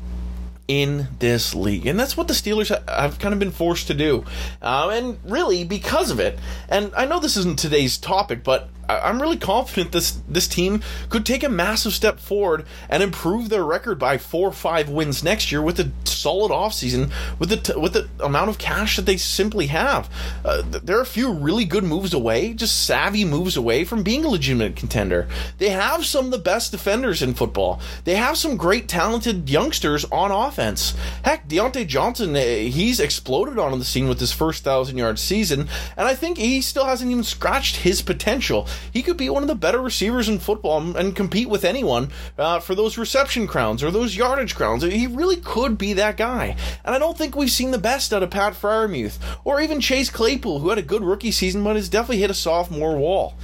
in 0.69 1.07
this 1.21 1.55
league. 1.55 1.87
And 1.87 1.99
that's 1.99 2.17
what 2.17 2.29
the 2.29 2.35
Steelers 2.35 2.69
have 2.89 3.19
kind 3.19 3.33
of 3.33 3.39
been 3.39 3.53
forced 3.53 3.87
to 3.87 3.95
do. 3.95 4.25
Um, 4.61 4.91
and 4.91 5.19
really, 5.25 5.65
because 5.65 6.11
of 6.11 6.19
it, 6.19 6.39
and 6.69 6.93
I 6.97 7.05
know 7.07 7.21
this 7.21 7.37
isn't 7.37 7.59
today's 7.59 7.97
topic, 7.97 8.43
but 8.43 8.69
I'm 8.89 9.21
really 9.21 9.37
confident 9.37 9.93
this 9.93 10.19
this 10.29 10.49
team 10.49 10.83
could 11.11 11.27
take 11.27 11.43
a 11.43 11.49
massive 11.49 11.93
step 11.93 12.19
forward 12.19 12.65
and 12.89 13.03
improve 13.03 13.49
their 13.49 13.65
record 13.65 13.99
by 13.99 14.19
four 14.19 14.49
or 14.49 14.53
five 14.53 14.89
wins 14.89 15.23
next 15.25 15.51
year 15.51 15.63
with 15.63 15.81
a 15.81 15.91
solid 16.05 16.51
offseason 16.51 17.11
with 17.39 17.51
the 17.51 17.57
t- 17.57 17.77
with 17.77 17.93
the 17.93 18.09
amount 18.21 18.51
of 18.51 18.59
cash 18.59 18.97
that 18.97 19.07
they 19.07 19.17
simply 19.17 19.67
have. 19.67 20.11
Uh, 20.45 20.63
they're 20.63 21.01
a 21.01 21.07
few 21.07 21.33
really 21.33 21.65
good 21.65 21.85
moves 21.85 22.15
away, 22.15 22.53
just 22.53 22.85
savvy 22.85 23.25
moves 23.25 23.57
away 23.57 23.85
from 23.85 24.03
being 24.03 24.25
a 24.25 24.29
legitimate 24.29 24.77
contender. 24.77 25.29
They 25.59 25.71
have 25.71 26.07
some 26.07 26.27
of 26.27 26.31
the 26.31 26.39
best 26.39 26.73
defenders 26.73 27.23
in 27.23 27.35
football. 27.35 27.81
They 28.05 28.17
have 28.17 28.37
some 28.37 28.57
great 28.57 28.89
talented 28.89 29.49
youngsters 29.49 30.05
on 30.07 30.31
offense. 30.31 30.95
Heck, 31.25 31.49
Diontae 31.49 31.87
Johnson, 31.87 32.35
uh, 32.35 32.41
he's 32.41 33.01
exploded 33.01 33.59
on 33.59 33.79
the 33.79 33.85
scene 33.85 34.09
with 34.09 34.21
his 34.21 34.33
first 34.33 34.65
thousand 34.65 34.99
yard 34.99 35.19
season, 35.19 35.69
and 35.97 36.09
I 36.09 36.15
think 36.15 36.39
he 36.39 36.61
still 36.61 36.87
hasn't 36.87 37.11
even 37.11 37.25
scratched 37.25 37.77
his 37.77 38.03
potential 38.03 38.67
he 38.93 39.03
could 39.03 39.17
be 39.17 39.31
one 39.31 39.43
of 39.43 39.49
the 39.49 39.55
better 39.55 39.81
receivers 39.81 40.29
in 40.29 40.39
football 40.39 40.97
and 40.97 41.17
compete 41.17 41.49
with 41.49 41.65
anyone 41.65 42.11
uh, 42.39 42.61
for 42.61 42.75
those 42.75 42.99
reception 42.99 43.47
crowns 43.47 43.83
or 43.83 43.91
those 43.91 44.17
yardage 44.17 44.55
crowns. 44.55 44.83
He 44.83 45.07
really 45.07 45.37
could 45.37 45.79
be 45.79 45.93
that 45.95 46.17
guy. 46.17 46.57
And 46.85 46.95
I 46.95 46.99
don't 46.99 47.17
think 47.17 47.37
we've 47.37 47.51
seen 47.51 47.71
the 47.71 47.79
best 47.79 48.13
out 48.13 48.23
of 48.23 48.31
Pat 48.31 48.55
Freiermuth 48.55 49.19
or 49.45 49.61
even 49.61 49.81
Chase 49.81 50.11
Claypool, 50.11 50.61
who 50.61 50.71
had 50.71 50.79
a 50.79 50.83
good 50.83 51.03
rookie 51.03 51.31
season 51.31 51.63
but 51.65 51.77
has 51.77 51.89
definitely 51.89 52.19
hit 52.19 52.31
a 52.31 52.35
sophomore 52.35 52.97
wall 52.97 53.35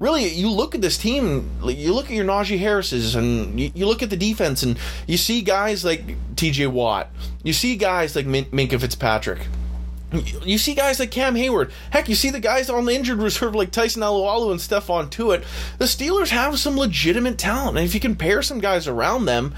really, 0.00 0.26
you 0.26 0.50
look 0.50 0.74
at 0.74 0.80
this 0.80 0.98
team, 0.98 1.48
you 1.62 1.92
look 1.92 2.06
at 2.06 2.12
your 2.12 2.24
Najee 2.24 2.58
Harris's, 2.58 3.14
and 3.14 3.60
you, 3.60 3.86
look 3.86 4.02
at 4.02 4.10
the 4.10 4.16
defense, 4.16 4.64
and 4.64 4.76
you 5.06 5.16
see 5.16 5.42
guys 5.42 5.84
like 5.84 6.16
T.J. 6.34 6.66
Watt, 6.68 7.10
you 7.44 7.52
see 7.52 7.76
guys 7.76 8.16
like 8.16 8.26
Min- 8.26 8.46
Minkah 8.46 8.80
Fitzpatrick, 8.80 9.46
you 10.12 10.58
see 10.58 10.74
guys 10.74 10.98
like 10.98 11.10
Cam 11.10 11.34
Heyward. 11.34 11.70
Heck, 11.90 12.08
you 12.08 12.14
see 12.14 12.30
the 12.30 12.40
guys 12.40 12.68
on 12.68 12.84
the 12.84 12.94
injured 12.94 13.18
reserve 13.18 13.54
like 13.54 13.70
Tyson 13.70 14.02
Alualu 14.02 14.50
and 14.50 14.60
Stephon 14.60 15.10
Tuitt. 15.10 15.44
The 15.78 15.84
Steelers 15.84 16.30
have 16.30 16.58
some 16.58 16.76
legitimate 16.76 17.38
talent, 17.38 17.76
and 17.76 17.86
if 17.86 17.94
you 17.94 18.00
compare 18.00 18.42
some 18.42 18.60
guys 18.60 18.88
around 18.88 19.26
them, 19.26 19.54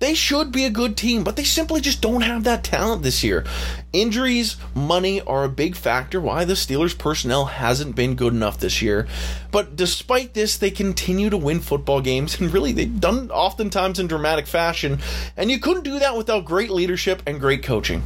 they 0.00 0.14
should 0.14 0.50
be 0.50 0.64
a 0.64 0.70
good 0.70 0.96
team, 0.96 1.24
but 1.24 1.36
they 1.36 1.44
simply 1.44 1.82
just 1.82 2.00
don't 2.00 2.22
have 2.22 2.44
that 2.44 2.64
talent 2.64 3.02
this 3.02 3.22
year. 3.22 3.44
Injuries, 3.92 4.56
money 4.74 5.20
are 5.20 5.44
a 5.44 5.48
big 5.48 5.76
factor 5.76 6.18
why 6.20 6.46
the 6.46 6.54
Steelers 6.54 6.96
personnel 6.96 7.44
hasn't 7.44 7.96
been 7.96 8.14
good 8.14 8.32
enough 8.32 8.58
this 8.58 8.80
year. 8.80 9.06
But 9.50 9.76
despite 9.76 10.32
this, 10.32 10.56
they 10.56 10.70
continue 10.70 11.28
to 11.28 11.36
win 11.36 11.60
football 11.60 12.00
games, 12.00 12.40
and 12.40 12.52
really 12.52 12.72
they've 12.72 13.00
done 13.00 13.24
it 13.24 13.30
oftentimes 13.30 13.98
in 13.98 14.06
dramatic 14.06 14.46
fashion. 14.46 15.00
And 15.36 15.50
you 15.50 15.58
couldn't 15.58 15.84
do 15.84 15.98
that 15.98 16.16
without 16.16 16.46
great 16.46 16.70
leadership 16.70 17.22
and 17.26 17.38
great 17.38 17.62
coaching. 17.62 18.02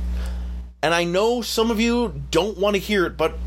And 0.84 0.92
I 0.92 1.04
know 1.04 1.40
some 1.40 1.70
of 1.70 1.80
you 1.80 2.12
don't 2.30 2.58
want 2.58 2.76
to 2.76 2.78
hear 2.78 3.06
it, 3.06 3.16
but 3.16 3.38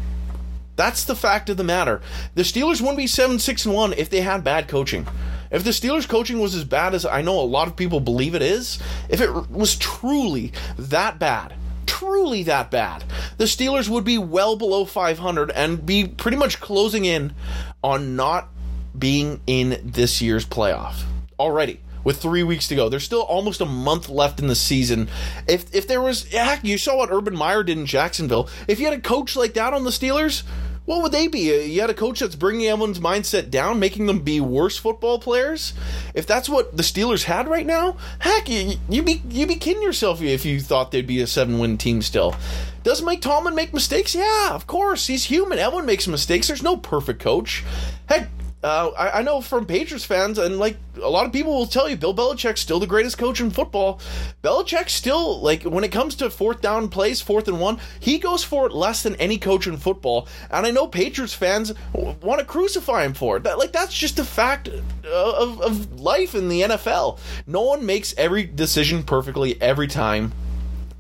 that's 0.75 1.03
the 1.03 1.15
fact 1.15 1.51
of 1.51 1.57
the 1.57 1.63
matter. 1.63 2.01
The 2.33 2.41
Steelers 2.41 2.81
wouldn't 2.81 2.97
be 2.97 3.05
7 3.05 3.37
6 3.37 3.65
and 3.67 3.75
1 3.75 3.93
if 3.93 4.09
they 4.09 4.21
had 4.21 4.43
bad 4.43 4.67
coaching. 4.67 5.05
If 5.51 5.63
the 5.63 5.69
Steelers 5.69 6.09
coaching 6.09 6.39
was 6.39 6.55
as 6.55 6.63
bad 6.63 6.95
as 6.95 7.05
I 7.05 7.21
know 7.21 7.39
a 7.39 7.41
lot 7.41 7.67
of 7.67 7.75
people 7.75 7.99
believe 7.99 8.33
it 8.33 8.41
is, 8.41 8.79
if 9.07 9.21
it 9.21 9.51
was 9.51 9.75
truly 9.75 10.51
that 10.79 11.19
bad, 11.19 11.53
truly 11.85 12.41
that 12.41 12.71
bad, 12.71 13.03
the 13.37 13.43
Steelers 13.43 13.87
would 13.87 14.03
be 14.03 14.17
well 14.17 14.55
below 14.55 14.83
500 14.83 15.51
and 15.51 15.85
be 15.85 16.07
pretty 16.07 16.37
much 16.37 16.59
closing 16.59 17.05
in 17.05 17.35
on 17.83 18.15
not 18.15 18.49
being 18.97 19.41
in 19.45 19.79
this 19.83 20.23
year's 20.23 20.43
playoff 20.43 21.03
already 21.39 21.81
with 22.07 22.21
three 22.21 22.41
weeks 22.41 22.69
to 22.69 22.75
go. 22.75 22.87
There's 22.87 23.03
still 23.03 23.23
almost 23.23 23.59
a 23.59 23.65
month 23.65 24.07
left 24.07 24.39
in 24.39 24.47
the 24.47 24.55
season. 24.55 25.09
If 25.45 25.75
if 25.75 25.89
there 25.89 25.99
was, 25.99 26.23
heck, 26.31 26.63
you 26.63 26.77
saw 26.77 26.95
what 26.95 27.11
Urban 27.11 27.35
Meyer 27.35 27.63
did 27.63 27.77
in 27.77 27.85
Jacksonville. 27.85 28.47
If 28.65 28.79
you 28.79 28.85
had 28.85 28.97
a 28.97 29.01
coach 29.01 29.35
like 29.35 29.55
that 29.55 29.73
on 29.73 29.83
the 29.83 29.89
Steelers, 29.89 30.43
what 30.85 31.01
would 31.01 31.11
they 31.11 31.27
be? 31.27 31.51
Uh, 31.51 31.59
you 31.63 31.81
had 31.81 31.89
a 31.89 31.93
coach 31.93 32.21
that's 32.21 32.37
bringing 32.37 32.67
everyone's 32.67 33.01
mindset 33.01 33.51
down, 33.51 33.81
making 33.81 34.05
them 34.05 34.19
be 34.19 34.39
worse 34.39 34.77
football 34.77 35.19
players. 35.19 35.73
If 36.13 36.25
that's 36.25 36.47
what 36.47 36.77
the 36.77 36.81
Steelers 36.81 37.23
had 37.25 37.49
right 37.49 37.65
now, 37.65 37.97
heck, 38.19 38.47
you, 38.47 38.77
would 38.87 39.03
be 39.03 39.21
you'd 39.29 39.49
be 39.49 39.55
kidding 39.55 39.83
yourself 39.83 40.21
if 40.21 40.45
you 40.45 40.61
thought 40.61 40.91
they'd 40.91 41.05
be 41.05 41.19
a 41.19 41.27
seven 41.27 41.59
win 41.59 41.77
team 41.77 42.01
still. 42.01 42.37
Does 42.83 43.01
Mike 43.01 43.19
Tomlin 43.19 43.53
make 43.53 43.73
mistakes? 43.73 44.15
Yeah, 44.15 44.51
of 44.51 44.65
course. 44.65 45.07
He's 45.07 45.25
human. 45.25 45.59
Everyone 45.59 45.85
makes 45.85 46.07
mistakes. 46.07 46.47
There's 46.47 46.63
no 46.63 46.77
perfect 46.77 47.19
coach. 47.19 47.65
Heck, 48.07 48.29
uh, 48.63 48.89
I, 48.97 49.19
I, 49.19 49.21
know 49.21 49.39
from 49.39 49.67
Patriots 49.67 50.03
fans, 50.03 50.39
and 50.39 50.57
like 50.57 50.77
a 51.01 51.09
lot 51.09 51.27
of 51.27 51.31
people 51.31 51.53
will 51.53 51.67
tell 51.67 51.87
you, 51.87 51.95
Bill 51.95 52.13
Belichick's 52.13 52.59
still 52.59 52.79
the 52.79 52.87
greatest 52.87 53.17
coach 53.17 53.39
in 53.39 53.51
football. 53.51 53.99
Belichick 54.43 54.89
still, 54.89 55.39
like, 55.41 55.61
when 55.61 55.83
it 55.83 55.91
comes 55.91 56.15
to 56.15 56.29
fourth 56.31 56.59
down 56.59 56.89
plays, 56.89 57.21
fourth 57.21 57.47
and 57.47 57.59
one, 57.59 57.79
he 57.99 58.17
goes 58.17 58.43
for 58.43 58.65
it 58.65 58.73
less 58.73 59.03
than 59.03 59.15
any 59.17 59.37
coach 59.37 59.67
in 59.67 59.77
football. 59.77 60.27
And 60.49 60.65
I 60.65 60.71
know 60.71 60.87
Patriots 60.87 61.35
fans 61.35 61.71
want 61.93 62.39
to 62.39 62.45
crucify 62.45 63.05
him 63.05 63.13
for 63.13 63.37
it. 63.37 63.43
That, 63.43 63.59
like, 63.59 63.71
that's 63.71 63.95
just 63.95 64.17
a 64.17 64.25
fact 64.25 64.67
of, 64.67 65.61
of 65.61 65.99
life 65.99 66.33
in 66.33 66.49
the 66.49 66.61
NFL. 66.61 67.19
No 67.45 67.61
one 67.61 67.85
makes 67.85 68.15
every 68.17 68.43
decision 68.43 69.03
perfectly 69.03 69.61
every 69.61 69.87
time 69.87 70.33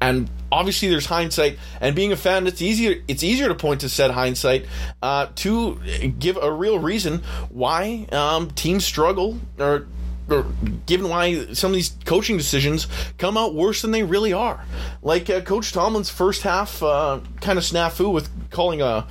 and 0.01 0.29
obviously 0.51 0.89
there's 0.89 1.05
hindsight 1.07 1.57
and 1.81 1.95
being 1.95 2.11
a 2.11 2.15
fan 2.15 2.47
it's 2.47 2.61
easier 2.61 3.01
it's 3.07 3.23
easier 3.23 3.47
to 3.47 3.55
point 3.55 3.81
to 3.81 3.89
said 3.89 4.11
hindsight 4.11 4.65
uh, 5.01 5.27
to 5.35 5.79
give 6.19 6.37
a 6.37 6.51
real 6.51 6.79
reason 6.79 7.21
why 7.49 8.07
um, 8.11 8.49
teams 8.51 8.85
struggle 8.85 9.39
or, 9.59 9.87
or 10.29 10.45
given 10.85 11.09
why 11.09 11.45
some 11.53 11.71
of 11.71 11.75
these 11.75 11.95
coaching 12.05 12.37
decisions 12.37 12.87
come 13.17 13.37
out 13.37 13.55
worse 13.55 13.81
than 13.81 13.91
they 13.91 14.03
really 14.03 14.33
are 14.33 14.63
like 15.01 15.29
uh, 15.29 15.41
coach 15.41 15.71
tomlin's 15.71 16.09
first 16.09 16.43
half 16.43 16.81
uh, 16.83 17.19
kind 17.41 17.57
of 17.57 17.63
snafu 17.63 18.11
with 18.11 18.29
calling 18.51 18.81
a 18.81 19.07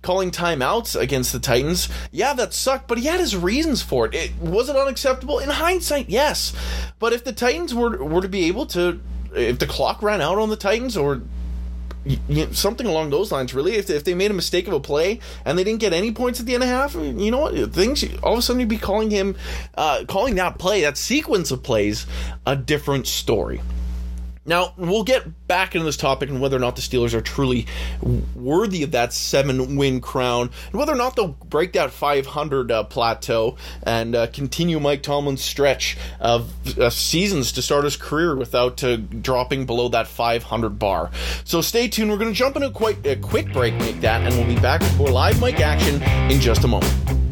calling 0.00 0.32
timeouts 0.32 1.00
against 1.00 1.32
the 1.32 1.38
Titans. 1.38 1.88
Yeah, 2.10 2.32
that 2.34 2.52
sucked, 2.52 2.88
but 2.88 2.98
he 2.98 3.06
had 3.06 3.20
his 3.20 3.36
reasons 3.36 3.82
for 3.82 4.06
it. 4.06 4.14
it 4.14 4.36
was 4.40 4.68
it 4.68 4.74
unacceptable? 4.74 5.38
In 5.38 5.48
hindsight, 5.48 6.10
yes. 6.10 6.52
But 6.98 7.12
if 7.12 7.22
the 7.22 7.32
Titans 7.32 7.72
were 7.72 8.02
were 8.04 8.20
to 8.20 8.28
be 8.28 8.46
able 8.46 8.66
to 8.66 9.00
if 9.34 9.58
the 9.58 9.66
clock 9.66 10.02
ran 10.02 10.20
out 10.20 10.38
on 10.38 10.50
the 10.50 10.56
Titans 10.56 10.96
or 10.96 11.22
you 12.04 12.18
know, 12.28 12.52
something 12.52 12.86
along 12.86 13.10
those 13.10 13.30
lines, 13.30 13.54
really. 13.54 13.74
If 13.74 13.86
they, 13.86 13.94
if 13.94 14.04
they 14.04 14.14
made 14.14 14.30
a 14.30 14.34
mistake 14.34 14.66
of 14.66 14.74
a 14.74 14.80
play 14.80 15.20
and 15.44 15.58
they 15.58 15.64
didn't 15.64 15.80
get 15.80 15.92
any 15.92 16.12
points 16.12 16.40
at 16.40 16.46
the 16.46 16.54
end 16.54 16.62
of 16.62 16.68
half, 16.68 16.94
you 16.94 17.30
know 17.30 17.38
what? 17.38 17.72
Things 17.72 18.04
all 18.22 18.32
of 18.32 18.38
a 18.38 18.42
sudden 18.42 18.60
you'd 18.60 18.68
be 18.68 18.78
calling 18.78 19.10
him, 19.10 19.36
uh, 19.76 20.04
calling 20.08 20.34
that 20.36 20.58
play, 20.58 20.82
that 20.82 20.96
sequence 20.96 21.50
of 21.50 21.62
plays, 21.62 22.06
a 22.46 22.56
different 22.56 23.06
story. 23.06 23.60
Now, 24.44 24.74
we'll 24.76 25.04
get 25.04 25.46
back 25.46 25.74
into 25.74 25.84
this 25.84 25.96
topic 25.96 26.28
and 26.28 26.40
whether 26.40 26.56
or 26.56 26.60
not 26.60 26.74
the 26.74 26.82
Steelers 26.82 27.14
are 27.14 27.20
truly 27.20 27.66
worthy 28.34 28.82
of 28.82 28.90
that 28.90 29.12
seven 29.12 29.76
win 29.76 30.00
crown 30.00 30.50
and 30.66 30.74
whether 30.74 30.92
or 30.92 30.96
not 30.96 31.14
they'll 31.14 31.28
break 31.28 31.74
that 31.74 31.92
500 31.92 32.72
uh, 32.72 32.84
plateau 32.84 33.56
and 33.84 34.16
uh, 34.16 34.26
continue 34.28 34.80
Mike 34.80 35.02
Tomlin's 35.02 35.42
stretch 35.42 35.96
of 36.18 36.52
seasons 36.90 37.52
to 37.52 37.62
start 37.62 37.84
his 37.84 37.96
career 37.96 38.34
without 38.34 38.82
uh, 38.82 38.96
dropping 38.96 39.64
below 39.64 39.88
that 39.90 40.08
500 40.08 40.70
bar. 40.70 41.10
So 41.44 41.60
stay 41.60 41.86
tuned. 41.86 42.10
We're 42.10 42.18
going 42.18 42.32
to 42.32 42.38
jump 42.38 42.56
into 42.56 42.70
quite 42.70 43.06
a 43.06 43.16
quick 43.16 43.52
break, 43.52 43.74
make 43.74 44.00
that, 44.00 44.22
and 44.22 44.34
we'll 44.34 44.52
be 44.52 44.60
back 44.60 44.82
more 44.96 45.10
live 45.10 45.40
mic 45.40 45.60
action 45.60 46.02
in 46.30 46.40
just 46.40 46.64
a 46.64 46.68
moment. 46.68 47.31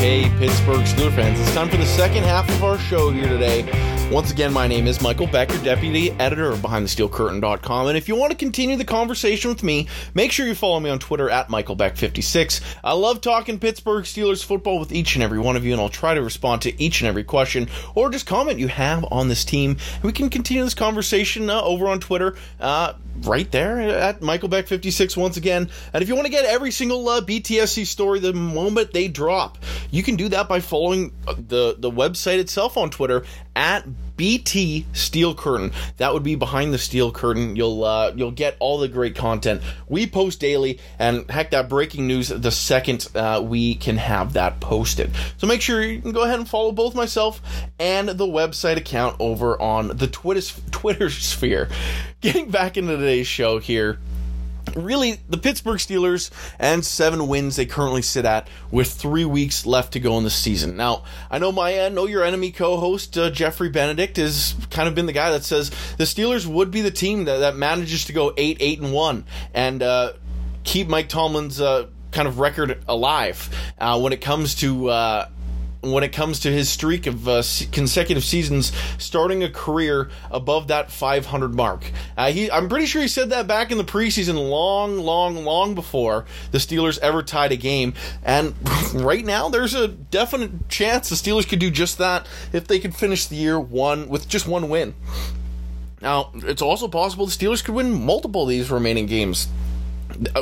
Okay, 0.00 0.30
Pittsburgh 0.38 0.80
Steelers 0.86 1.14
fans, 1.14 1.38
it's 1.38 1.52
time 1.52 1.68
for 1.68 1.76
the 1.76 1.84
second 1.84 2.22
half 2.22 2.48
of 2.48 2.64
our 2.64 2.78
show 2.78 3.10
here 3.10 3.28
today. 3.28 3.70
Once 4.10 4.30
again, 4.30 4.50
my 4.50 4.66
name 4.66 4.86
is 4.86 5.02
Michael 5.02 5.26
Becker, 5.26 5.62
deputy 5.62 6.10
editor 6.12 6.50
of 6.50 6.60
BehindTheSteelCurtain.com. 6.60 7.86
And 7.86 7.98
if 7.98 8.08
you 8.08 8.16
want 8.16 8.30
to 8.30 8.36
continue 8.36 8.76
the 8.76 8.84
conversation 8.86 9.50
with 9.50 9.62
me, 9.62 9.88
make 10.14 10.32
sure 10.32 10.46
you 10.46 10.54
follow 10.54 10.80
me 10.80 10.88
on 10.88 11.00
Twitter 11.00 11.28
at 11.28 11.48
MichaelBeck56. 11.48 12.78
I 12.82 12.94
love 12.94 13.20
talking 13.20 13.60
Pittsburgh 13.60 14.04
Steelers 14.04 14.42
football 14.42 14.80
with 14.80 14.90
each 14.90 15.16
and 15.16 15.22
every 15.22 15.38
one 15.38 15.54
of 15.54 15.66
you, 15.66 15.72
and 15.72 15.80
I'll 15.82 15.90
try 15.90 16.14
to 16.14 16.22
respond 16.22 16.62
to 16.62 16.82
each 16.82 17.02
and 17.02 17.08
every 17.08 17.22
question 17.22 17.68
or 17.94 18.08
just 18.08 18.24
comment 18.24 18.58
you 18.58 18.68
have 18.68 19.04
on 19.12 19.28
this 19.28 19.44
team. 19.44 19.76
We 20.02 20.12
can 20.12 20.30
continue 20.30 20.64
this 20.64 20.72
conversation 20.72 21.50
uh, 21.50 21.60
over 21.60 21.88
on 21.88 22.00
Twitter. 22.00 22.36
Uh, 22.58 22.94
right 23.22 23.50
there 23.50 23.80
at 23.80 24.22
Michael 24.22 24.48
Beck 24.48 24.66
56 24.66 25.16
once 25.16 25.36
again. 25.36 25.68
And 25.92 26.02
if 26.02 26.08
you 26.08 26.14
want 26.14 26.26
to 26.26 26.32
get 26.32 26.44
every 26.44 26.70
single 26.70 27.08
uh, 27.08 27.20
BTSC 27.20 27.86
story 27.86 28.20
the 28.20 28.32
moment 28.32 28.92
they 28.92 29.08
drop, 29.08 29.58
you 29.90 30.02
can 30.02 30.16
do 30.16 30.28
that 30.30 30.48
by 30.48 30.60
following 30.60 31.12
the 31.26 31.76
the 31.78 31.90
website 31.90 32.38
itself 32.38 32.76
on 32.76 32.90
Twitter 32.90 33.24
at 33.54 33.84
BT 34.16 34.84
Steel 34.92 35.34
Curtain. 35.34 35.72
That 35.96 36.12
would 36.12 36.22
be 36.22 36.34
behind 36.34 36.74
the 36.74 36.78
steel 36.78 37.10
curtain. 37.10 37.56
You'll 37.56 37.84
uh, 37.84 38.12
you'll 38.14 38.30
get 38.30 38.56
all 38.58 38.78
the 38.78 38.88
great 38.88 39.14
content 39.14 39.62
we 39.88 40.06
post 40.06 40.40
daily, 40.40 40.78
and 40.98 41.30
heck, 41.30 41.52
that 41.52 41.68
breaking 41.68 42.06
news 42.06 42.28
the 42.28 42.50
second 42.50 43.08
uh, 43.14 43.42
we 43.42 43.76
can 43.76 43.96
have 43.96 44.34
that 44.34 44.60
posted. 44.60 45.10
So 45.38 45.46
make 45.46 45.62
sure 45.62 45.82
you 45.82 46.02
can 46.02 46.12
go 46.12 46.22
ahead 46.22 46.38
and 46.38 46.48
follow 46.48 46.72
both 46.72 46.94
myself 46.94 47.40
and 47.78 48.10
the 48.10 48.26
website 48.26 48.76
account 48.76 49.16
over 49.18 49.60
on 49.60 49.96
the 49.96 50.06
Twitter 50.06 50.42
Twitter 50.70 51.08
sphere. 51.08 51.68
Getting 52.20 52.50
back 52.50 52.76
into 52.76 52.96
today's 52.98 53.26
show 53.26 53.58
here 53.58 53.98
really 54.76 55.20
the 55.28 55.38
Pittsburgh 55.38 55.78
Steelers 55.78 56.30
and 56.58 56.84
seven 56.84 57.28
wins 57.28 57.56
they 57.56 57.66
currently 57.66 58.02
sit 58.02 58.24
at 58.24 58.48
with 58.70 58.92
three 58.92 59.24
weeks 59.24 59.66
left 59.66 59.92
to 59.94 60.00
go 60.00 60.18
in 60.18 60.24
the 60.24 60.30
season. 60.30 60.76
Now, 60.76 61.04
I 61.30 61.38
know 61.38 61.52
my 61.52 61.78
uh, 61.78 61.88
Know 61.88 62.06
Your 62.06 62.24
Enemy 62.24 62.52
co-host 62.52 63.16
uh, 63.16 63.30
Jeffrey 63.30 63.68
Benedict 63.68 64.16
has 64.16 64.54
kind 64.70 64.88
of 64.88 64.94
been 64.94 65.06
the 65.06 65.12
guy 65.12 65.30
that 65.30 65.44
says 65.44 65.70
the 65.96 66.04
Steelers 66.04 66.46
would 66.46 66.70
be 66.70 66.80
the 66.80 66.90
team 66.90 67.24
that, 67.24 67.38
that 67.38 67.56
manages 67.56 68.04
to 68.06 68.12
go 68.12 68.32
eight, 68.36 68.56
eight, 68.60 68.80
and 68.80 68.92
one, 68.92 69.24
and 69.54 69.82
uh, 69.82 70.12
keep 70.64 70.88
Mike 70.88 71.08
Tomlin's 71.08 71.60
uh, 71.60 71.86
kind 72.10 72.28
of 72.28 72.38
record 72.38 72.82
alive 72.88 73.48
uh, 73.78 73.98
when 74.00 74.12
it 74.12 74.20
comes 74.20 74.56
to 74.56 74.88
uh, 74.88 75.28
when 75.82 76.04
it 76.04 76.12
comes 76.12 76.40
to 76.40 76.52
his 76.52 76.68
streak 76.68 77.06
of 77.06 77.26
uh, 77.26 77.42
consecutive 77.72 78.22
seasons 78.22 78.72
starting 78.98 79.42
a 79.42 79.50
career 79.50 80.10
above 80.30 80.68
that 80.68 80.90
500 80.90 81.54
mark. 81.54 81.90
Uh, 82.16 82.30
he, 82.30 82.50
I'm 82.50 82.68
pretty 82.68 82.86
sure 82.86 83.00
he 83.00 83.08
said 83.08 83.30
that 83.30 83.46
back 83.46 83.70
in 83.70 83.78
the 83.78 83.84
preseason, 83.84 84.50
long, 84.50 84.98
long, 84.98 85.44
long 85.44 85.74
before 85.74 86.26
the 86.50 86.58
Steelers 86.58 86.98
ever 86.98 87.22
tied 87.22 87.52
a 87.52 87.56
game. 87.56 87.94
And 88.22 88.54
right 88.94 89.24
now, 89.24 89.48
there's 89.48 89.74
a 89.74 89.88
definite 89.88 90.68
chance 90.68 91.08
the 91.08 91.16
Steelers 91.16 91.48
could 91.48 91.60
do 91.60 91.70
just 91.70 91.98
that 91.98 92.26
if 92.52 92.66
they 92.66 92.78
could 92.78 92.94
finish 92.94 93.26
the 93.26 93.36
year 93.36 93.58
one 93.58 94.08
with 94.08 94.28
just 94.28 94.46
one 94.46 94.68
win. 94.68 94.94
Now, 96.02 96.30
it's 96.34 96.62
also 96.62 96.88
possible 96.88 97.26
the 97.26 97.32
Steelers 97.32 97.64
could 97.64 97.74
win 97.74 97.92
multiple 97.92 98.42
of 98.42 98.48
these 98.48 98.70
remaining 98.70 99.06
games 99.06 99.48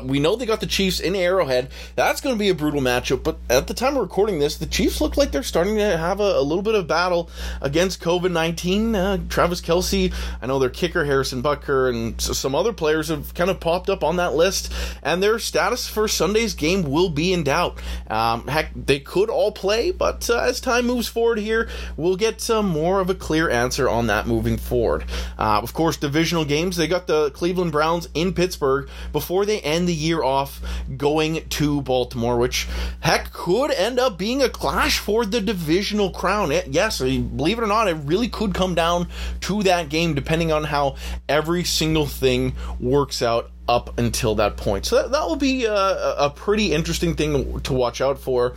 we 0.02 0.18
know 0.18 0.36
they 0.36 0.46
got 0.46 0.60
the 0.60 0.66
Chiefs 0.66 1.00
in 1.00 1.14
Arrowhead. 1.14 1.70
That's 1.94 2.20
going 2.20 2.34
to 2.34 2.38
be 2.38 2.48
a 2.48 2.54
brutal 2.54 2.80
matchup. 2.80 3.22
But 3.22 3.38
at 3.48 3.66
the 3.66 3.74
time 3.74 3.96
of 3.96 4.02
recording 4.02 4.38
this, 4.38 4.56
the 4.56 4.66
Chiefs 4.66 5.00
look 5.00 5.16
like 5.16 5.30
they're 5.30 5.42
starting 5.42 5.76
to 5.76 5.96
have 5.96 6.20
a, 6.20 6.38
a 6.38 6.42
little 6.42 6.62
bit 6.62 6.74
of 6.74 6.86
battle 6.86 7.30
against 7.60 8.00
COVID 8.00 8.32
19. 8.32 8.94
Uh, 8.94 9.18
Travis 9.28 9.60
Kelce, 9.60 10.12
I 10.42 10.46
know 10.46 10.58
their 10.58 10.70
kicker, 10.70 11.04
Harrison 11.04 11.42
Butker, 11.42 11.90
and 11.90 12.20
some 12.20 12.54
other 12.54 12.72
players 12.72 13.08
have 13.08 13.34
kind 13.34 13.50
of 13.50 13.60
popped 13.60 13.88
up 13.88 14.02
on 14.02 14.16
that 14.16 14.34
list. 14.34 14.72
And 15.02 15.22
their 15.22 15.38
status 15.38 15.88
for 15.88 16.08
Sunday's 16.08 16.54
game 16.54 16.82
will 16.82 17.10
be 17.10 17.32
in 17.32 17.44
doubt. 17.44 17.78
Um, 18.08 18.46
heck, 18.48 18.70
they 18.74 18.98
could 18.98 19.30
all 19.30 19.52
play, 19.52 19.90
but 19.90 20.28
uh, 20.28 20.40
as 20.40 20.60
time 20.60 20.86
moves 20.86 21.08
forward 21.08 21.38
here, 21.38 21.68
we'll 21.96 22.16
get 22.16 22.48
uh, 22.50 22.62
more 22.62 23.00
of 23.00 23.10
a 23.10 23.14
clear 23.14 23.48
answer 23.48 23.88
on 23.88 24.08
that 24.08 24.26
moving 24.26 24.56
forward. 24.56 25.04
Uh, 25.38 25.60
of 25.62 25.72
course, 25.72 25.96
divisional 25.96 26.44
games, 26.44 26.76
they 26.76 26.88
got 26.88 27.06
the 27.06 27.30
Cleveland 27.30 27.72
Browns 27.72 28.08
in 28.14 28.32
Pittsburgh 28.32 28.88
before 29.12 29.46
they 29.46 29.60
end 29.68 29.88
the 29.88 29.94
year 29.94 30.22
off 30.22 30.60
going 30.96 31.48
to 31.48 31.82
Baltimore, 31.82 32.38
which 32.38 32.66
heck 33.00 33.32
could 33.32 33.70
end 33.70 33.98
up 33.98 34.18
being 34.18 34.42
a 34.42 34.48
clash 34.48 34.98
for 34.98 35.24
the 35.24 35.40
divisional 35.40 36.10
crown. 36.10 36.50
It, 36.50 36.68
yes, 36.68 37.00
believe 37.00 37.58
it 37.58 37.62
or 37.62 37.66
not, 37.66 37.88
it 37.88 37.96
really 38.04 38.28
could 38.28 38.54
come 38.54 38.74
down 38.74 39.08
to 39.42 39.62
that 39.64 39.88
game 39.88 40.14
depending 40.14 40.50
on 40.52 40.64
how 40.64 40.96
every 41.28 41.64
single 41.64 42.06
thing 42.06 42.54
works 42.80 43.22
out 43.22 43.50
up 43.68 43.98
until 43.98 44.34
that 44.36 44.56
point. 44.56 44.86
So 44.86 44.96
that, 44.96 45.12
that 45.12 45.26
will 45.26 45.36
be 45.36 45.66
a, 45.66 45.74
a 45.74 46.30
pretty 46.34 46.72
interesting 46.72 47.14
thing 47.14 47.60
to 47.60 47.72
watch 47.72 48.00
out 48.00 48.18
for. 48.18 48.54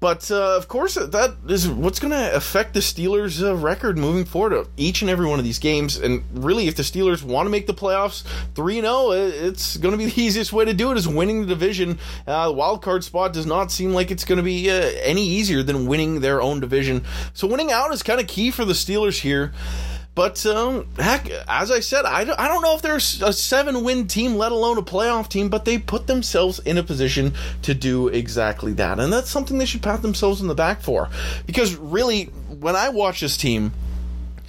But 0.00 0.30
uh, 0.30 0.56
of 0.56 0.66
course, 0.66 0.94
that 0.94 1.36
is 1.46 1.68
what's 1.68 2.00
going 2.00 2.12
to 2.12 2.34
affect 2.34 2.72
the 2.72 2.80
Steelers' 2.80 3.46
uh, 3.46 3.54
record 3.54 3.98
moving 3.98 4.24
forward 4.24 4.54
of 4.54 4.70
each 4.78 5.02
and 5.02 5.10
every 5.10 5.26
one 5.26 5.38
of 5.38 5.44
these 5.44 5.58
games. 5.58 5.98
And 5.98 6.24
really, 6.32 6.68
if 6.68 6.76
the 6.76 6.82
Steelers 6.82 7.22
want 7.22 7.46
to 7.46 7.50
make 7.50 7.66
the 7.66 7.74
playoffs 7.74 8.24
3 8.54 8.80
0, 8.80 9.10
it's 9.10 9.76
going 9.76 9.92
to 9.92 9.98
be 9.98 10.06
the 10.10 10.20
easiest 10.20 10.54
way 10.54 10.64
to 10.64 10.72
do 10.72 10.90
it 10.90 10.96
is 10.96 11.06
winning 11.06 11.42
the 11.42 11.46
division. 11.46 11.98
Uh, 12.26 12.46
the 12.46 12.54
wild 12.54 12.80
card 12.80 13.04
spot 13.04 13.34
does 13.34 13.44
not 13.44 13.70
seem 13.70 13.92
like 13.92 14.10
it's 14.10 14.24
going 14.24 14.38
to 14.38 14.42
be 14.42 14.70
uh, 14.70 14.90
any 15.02 15.26
easier 15.26 15.62
than 15.62 15.86
winning 15.86 16.20
their 16.20 16.40
own 16.40 16.60
division. 16.60 17.04
So 17.34 17.46
winning 17.46 17.70
out 17.70 17.92
is 17.92 18.02
kind 18.02 18.20
of 18.20 18.26
key 18.26 18.50
for 18.50 18.64
the 18.64 18.72
Steelers 18.72 19.20
here. 19.20 19.52
But 20.20 20.44
um, 20.44 20.86
heck, 20.98 21.30
as 21.48 21.70
I 21.70 21.80
said, 21.80 22.04
I 22.04 22.24
don't, 22.24 22.38
I 22.38 22.46
don't 22.46 22.60
know 22.60 22.74
if 22.74 22.82
they're 22.82 22.96
a 22.96 23.32
seven 23.32 23.82
win 23.84 24.06
team, 24.06 24.34
let 24.34 24.52
alone 24.52 24.76
a 24.76 24.82
playoff 24.82 25.30
team, 25.30 25.48
but 25.48 25.64
they 25.64 25.78
put 25.78 26.08
themselves 26.08 26.58
in 26.58 26.76
a 26.76 26.82
position 26.82 27.32
to 27.62 27.72
do 27.72 28.08
exactly 28.08 28.74
that. 28.74 29.00
And 29.00 29.10
that's 29.10 29.30
something 29.30 29.56
they 29.56 29.64
should 29.64 29.82
pat 29.82 30.02
themselves 30.02 30.42
in 30.42 30.46
the 30.46 30.54
back 30.54 30.82
for. 30.82 31.08
Because 31.46 31.74
really, 31.74 32.24
when 32.50 32.76
I 32.76 32.90
watch 32.90 33.22
this 33.22 33.38
team, 33.38 33.72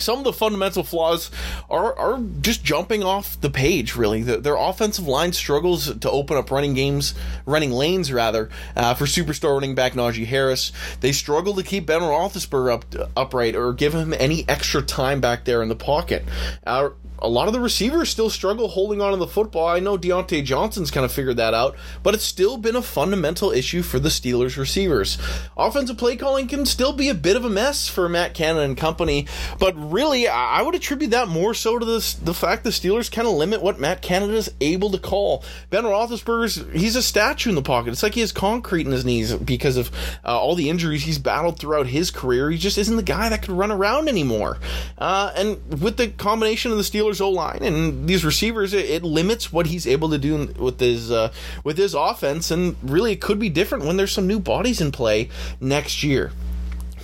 some 0.02 0.20
of 0.20 0.24
the 0.24 0.34
fundamental 0.34 0.84
flaws 0.84 1.32
are, 1.70 1.98
are 1.98 2.20
just 2.42 2.64
jumping 2.64 3.04
off 3.04 3.40
the 3.40 3.50
page, 3.50 3.96
really. 3.96 4.24
The, 4.24 4.38
their 4.38 4.56
offensive 4.56 5.08
line 5.08 5.34
struggles 5.34 5.96
to 5.98 6.10
open 6.12 6.38
up 6.38 6.52
running 6.52 6.74
games, 6.74 7.14
running 7.46 7.72
lanes, 7.72 8.12
rather, 8.12 8.50
uh, 8.76 8.94
for 8.94 9.06
superstar 9.06 9.54
running 9.54 9.76
back 9.76 9.94
Najee 9.94 10.26
Harris. 10.26 10.72
They 11.00 11.12
struggle 11.12 11.54
to 11.56 11.64
keep 11.64 11.86
Ben 11.86 12.02
Roethlisberger 12.02 12.72
up, 12.74 13.12
upright 13.16 13.56
or 13.56 13.74
give 13.74 13.94
him 13.94 14.14
any 14.14 14.48
extra 14.48 14.82
time 14.82 15.22
back 15.22 15.46
there 15.46 15.62
in 15.62 15.70
the 15.70 15.76
pocket. 15.76 16.24
Uh, 16.66 16.90
a 17.22 17.28
lot 17.28 17.48
of 17.48 17.54
the 17.54 17.60
receivers 17.60 18.10
still 18.10 18.30
struggle 18.30 18.68
holding 18.68 19.02
on 19.02 19.12
to 19.12 19.18
the 19.18 19.28
football. 19.28 19.68
I 19.68 19.80
know 19.80 19.98
Diontae 19.98 20.44
Johnson's 20.44 20.92
kind 20.92 21.06
of 21.06 21.12
figured 21.12 21.38
that 21.38 21.54
out, 21.54 21.76
but 22.02 22.14
it's 22.14 22.24
still 22.24 22.58
been 22.58 22.76
a 22.76 22.82
fundamental 22.82 23.52
issue 23.52 23.84
for 23.84 24.00
the 24.00 24.10
Steelers 24.10 24.58
receivers. 24.58 25.18
Offensive 25.56 25.98
play 25.98 26.16
calling 26.16 26.48
can 26.48 26.66
still 26.66 26.94
be 26.94 27.10
a 27.10 27.14
bit 27.14 27.36
of 27.36 27.46
a 27.46 27.50
mess 27.50 27.88
for 27.88 28.10
Matt 28.10 28.34
Canada 28.34 28.66
and 28.66 28.76
company, 28.76 29.28
but 29.60 29.74
really, 29.76 30.28
I 30.28 30.62
would 30.62 30.76
attribute 30.76 31.12
that 31.12 31.28
more 31.28 31.54
so 31.54 31.78
to 31.78 31.86
the, 31.86 32.16
the 32.24 32.34
fact 32.34 32.64
the 32.64 32.72
Steelers 32.72 33.12
kind 33.12 33.28
of 33.28 33.36
limit 33.36 33.62
what 33.62 33.80
Matt 33.80 34.02
Canada 34.02 34.34
is 34.34 34.52
able 34.60 34.90
to 34.90 34.98
call. 34.98 35.44
Ben 35.70 35.84
Roethlisberger's, 35.84 36.64
he's 36.74 36.96
a 36.96 37.04
statue 37.04 37.50
in 37.50 37.56
the 37.56 37.62
pocket. 37.62 37.92
It's 37.92 38.04
like 38.04 38.16
he 38.16 38.22
has 38.22 38.32
concrete 38.32 38.86
in 38.86 38.92
his 38.92 39.06
knees 39.06 39.34
because 39.34 39.78
of 39.78 39.92
uh, 40.26 40.40
all 40.40 40.56
the 40.56 40.70
injuries 40.70 41.04
he's 41.04 41.20
battled 41.20 41.60
throughout 41.60 41.88
his 41.88 42.10
career. 42.10 42.50
He 42.50 42.58
just 42.58 42.78
isn't 42.78 42.96
the 42.96 43.04
guy 43.04 43.30
that 43.30 43.42
could 43.44 43.52
run 43.52 43.72
around 43.72 44.10
anymore. 44.10 44.58
Uh, 44.98 45.32
and 45.36 45.82
with 45.82 45.98
the 45.98 46.08
combination 46.08 46.72
of 46.72 46.78
the 46.78 46.84
Steelers 46.84 47.11
Steelers 47.12 47.22
O 47.22 47.30
line 47.30 47.60
and 47.62 48.08
these 48.08 48.24
receivers, 48.24 48.74
it, 48.74 48.90
it, 48.90 49.04
limits 49.04 49.52
what 49.52 49.68
he's 49.68 49.86
able 49.88 50.10
to 50.10 50.18
do 50.18 50.54
with 50.58 50.80
his 50.80 51.12
uh, 51.12 51.32
with 51.64 51.78
his 51.78 51.94
offense, 51.94 52.52
and 52.52 52.76
really 52.82 53.14
it 53.14 53.22
could 53.22 53.40
be 53.40 53.50
different 53.50 53.86
when 53.86 53.98
there's 53.98 54.12
some 54.12 54.28
new 54.28 54.40
bodies 54.40 54.82
in 54.82 54.92
play 54.92 55.30
next 55.60 56.04
year. 56.04 56.32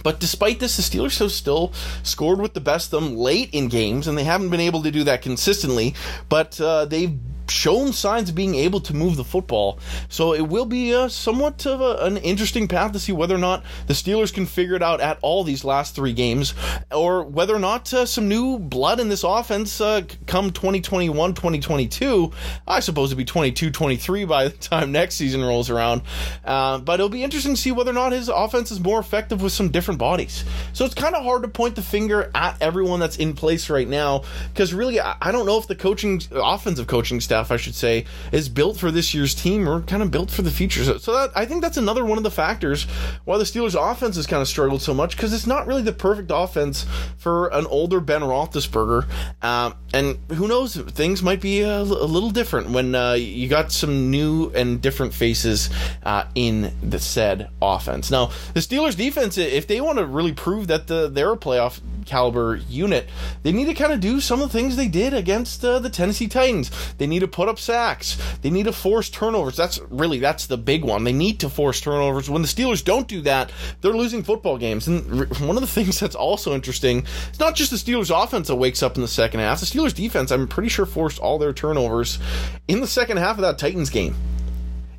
But 0.03 0.19
despite 0.19 0.59
this, 0.59 0.77
the 0.77 0.83
Steelers 0.83 1.19
have 1.19 1.31
still 1.31 1.73
scored 2.03 2.39
with 2.39 2.53
the 2.53 2.61
best 2.61 2.93
of 2.93 3.03
them 3.03 3.17
late 3.17 3.49
in 3.51 3.67
games, 3.67 4.07
and 4.07 4.17
they 4.17 4.23
haven't 4.23 4.49
been 4.49 4.61
able 4.61 4.83
to 4.83 4.91
do 4.91 5.03
that 5.03 5.21
consistently. 5.21 5.95
But 6.29 6.61
uh, 6.61 6.85
they've 6.85 7.17
shown 7.51 7.93
signs 7.93 8.29
of 8.29 8.35
being 8.35 8.55
able 8.55 8.79
to 8.81 8.93
move 8.93 9.17
the 9.17 9.23
football. 9.23 9.79
So 10.09 10.33
it 10.33 10.47
will 10.47 10.65
be 10.65 11.09
somewhat 11.09 11.65
of 11.65 11.81
a, 11.81 12.05
an 12.05 12.17
interesting 12.17 12.67
path 12.67 12.91
to 12.93 12.99
see 12.99 13.11
whether 13.11 13.35
or 13.35 13.39
not 13.39 13.63
the 13.87 13.93
Steelers 13.93 14.33
can 14.33 14.45
figure 14.45 14.75
it 14.75 14.83
out 14.83 15.01
at 15.01 15.19
all 15.21 15.43
these 15.43 15.63
last 15.63 15.95
three 15.95 16.13
games, 16.13 16.53
or 16.91 17.23
whether 17.23 17.55
or 17.55 17.59
not 17.59 17.93
uh, 17.93 18.05
some 18.05 18.27
new 18.27 18.57
blood 18.59 18.99
in 18.99 19.09
this 19.09 19.23
offense 19.23 19.79
uh, 19.79 20.01
come 20.25 20.51
2021, 20.51 21.33
2022. 21.33 22.31
I 22.67 22.79
suppose 22.79 23.11
it'll 23.11 23.17
be 23.17 23.25
22, 23.25 23.71
23 23.71 24.25
by 24.25 24.47
the 24.47 24.49
time 24.49 24.91
next 24.91 25.15
season 25.15 25.43
rolls 25.43 25.69
around. 25.69 26.01
Uh, 26.43 26.79
but 26.79 26.95
it'll 26.95 27.09
be 27.09 27.23
interesting 27.23 27.55
to 27.55 27.61
see 27.61 27.71
whether 27.71 27.91
or 27.91 27.93
not 27.93 28.11
his 28.11 28.29
offense 28.29 28.71
is 28.71 28.79
more 28.79 28.99
effective 28.99 29.41
with 29.41 29.53
some 29.53 29.69
different 29.69 29.99
bodies. 29.99 30.43
So 30.73 30.85
it's 30.85 30.95
kind 30.95 31.15
of 31.15 31.23
hard 31.23 31.43
to 31.43 31.47
point 31.47 31.75
the 31.75 31.81
finger 31.81 32.31
at 32.33 32.57
everyone 32.61 32.99
that's 32.99 33.17
in 33.17 33.33
place 33.33 33.69
right 33.69 33.87
now 33.87 34.23
because 34.53 34.73
really, 34.73 34.99
I, 34.99 35.15
I 35.21 35.31
don't 35.31 35.45
know 35.45 35.57
if 35.57 35.67
the 35.67 35.75
coaching, 35.75 36.21
offensive 36.31 36.87
coaching 36.87 37.21
staff, 37.21 37.36
I 37.51 37.57
should 37.57 37.75
say, 37.75 38.05
is 38.31 38.49
built 38.49 38.77
for 38.77 38.91
this 38.91 39.13
year's 39.13 39.35
team 39.35 39.67
or 39.67 39.81
kind 39.81 40.01
of 40.01 40.11
built 40.11 40.31
for 40.31 40.41
the 40.41 40.51
future. 40.51 40.83
So, 40.83 40.97
so 40.97 41.13
that, 41.13 41.31
I 41.35 41.45
think 41.45 41.61
that's 41.61 41.77
another 41.77 42.05
one 42.05 42.17
of 42.17 42.23
the 42.23 42.31
factors 42.31 42.83
why 43.25 43.37
the 43.37 43.43
Steelers' 43.43 43.75
offense 43.79 44.15
has 44.15 44.27
kind 44.27 44.41
of 44.41 44.47
struggled 44.47 44.81
so 44.81 44.93
much 44.93 45.15
because 45.15 45.33
it's 45.33 45.47
not 45.47 45.67
really 45.67 45.81
the 45.81 45.93
perfect 45.93 46.31
offense 46.33 46.85
for 47.17 47.47
an 47.49 47.65
older 47.67 47.99
Ben 47.99 48.21
Roethlisberger. 48.21 49.07
Um, 49.41 49.75
and 49.93 50.17
who 50.29 50.47
knows, 50.47 50.75
things 50.75 51.21
might 51.21 51.41
be 51.41 51.61
a, 51.61 51.79
a 51.79 51.83
little 51.83 52.31
different 52.31 52.69
when 52.69 52.95
uh, 52.95 53.13
you 53.13 53.47
got 53.47 53.71
some 53.71 54.11
new 54.11 54.51
and 54.55 54.81
different 54.81 55.13
faces 55.13 55.69
uh, 56.03 56.25
in 56.35 56.73
the 56.81 56.99
said 56.99 57.49
offense. 57.61 58.11
Now, 58.11 58.31
the 58.53 58.59
Steelers' 58.59 58.95
defense, 58.95 59.37
if 59.37 59.67
they 59.67 59.81
want 59.81 59.97
to 59.97 60.05
really 60.05 60.33
prove 60.33 60.67
that 60.67 60.87
the, 60.87 61.07
they're 61.07 61.33
a 61.33 61.37
playoff 61.37 61.79
caliber 62.07 62.55
unit, 62.55 63.07
they 63.43 63.51
need 63.51 63.65
to 63.65 63.73
kind 63.73 63.93
of 63.93 63.99
do 63.99 64.19
some 64.19 64.41
of 64.41 64.51
the 64.51 64.57
things 64.57 64.75
they 64.75 64.87
did 64.87 65.13
against 65.13 65.63
uh, 65.63 65.79
the 65.79 65.89
Tennessee 65.89 66.27
Titans. 66.27 66.71
They 66.97 67.07
need 67.07 67.19
to 67.19 67.27
put 67.27 67.49
up 67.49 67.59
sacks. 67.59 68.17
They 68.41 68.49
need 68.49 68.63
to 68.65 68.71
force 68.71 69.09
turnovers. 69.09 69.55
That's 69.55 69.79
really 69.89 70.19
that's 70.19 70.47
the 70.47 70.57
big 70.57 70.83
one. 70.83 71.03
They 71.03 71.13
need 71.13 71.39
to 71.41 71.49
force 71.49 71.79
turnovers. 71.81 72.29
When 72.29 72.41
the 72.41 72.47
Steelers 72.47 72.83
don't 72.83 73.07
do 73.07 73.21
that, 73.21 73.51
they're 73.81 73.91
losing 73.91 74.23
football 74.23 74.57
games. 74.57 74.87
And 74.87 75.29
one 75.39 75.57
of 75.57 75.61
the 75.61 75.67
things 75.77 75.99
that's 75.99 76.15
also 76.15 76.53
interesting, 76.55 77.05
it's 77.29 77.39
not 77.39 77.55
just 77.55 77.71
the 77.71 77.77
Steelers 77.77 78.11
offense 78.11 78.47
that 78.47 78.55
wakes 78.55 78.81
up 78.81 78.95
in 78.95 79.01
the 79.01 79.07
second 79.07 79.41
half. 79.41 79.59
The 79.59 79.65
Steelers 79.65 79.93
defense, 79.93 80.31
I'm 80.31 80.47
pretty 80.47 80.69
sure 80.69 80.85
forced 80.85 81.19
all 81.19 81.37
their 81.37 81.53
turnovers 81.53 82.19
in 82.67 82.81
the 82.81 82.87
second 82.87 83.17
half 83.17 83.35
of 83.37 83.41
that 83.41 83.57
Titans 83.57 83.89
game. 83.89 84.15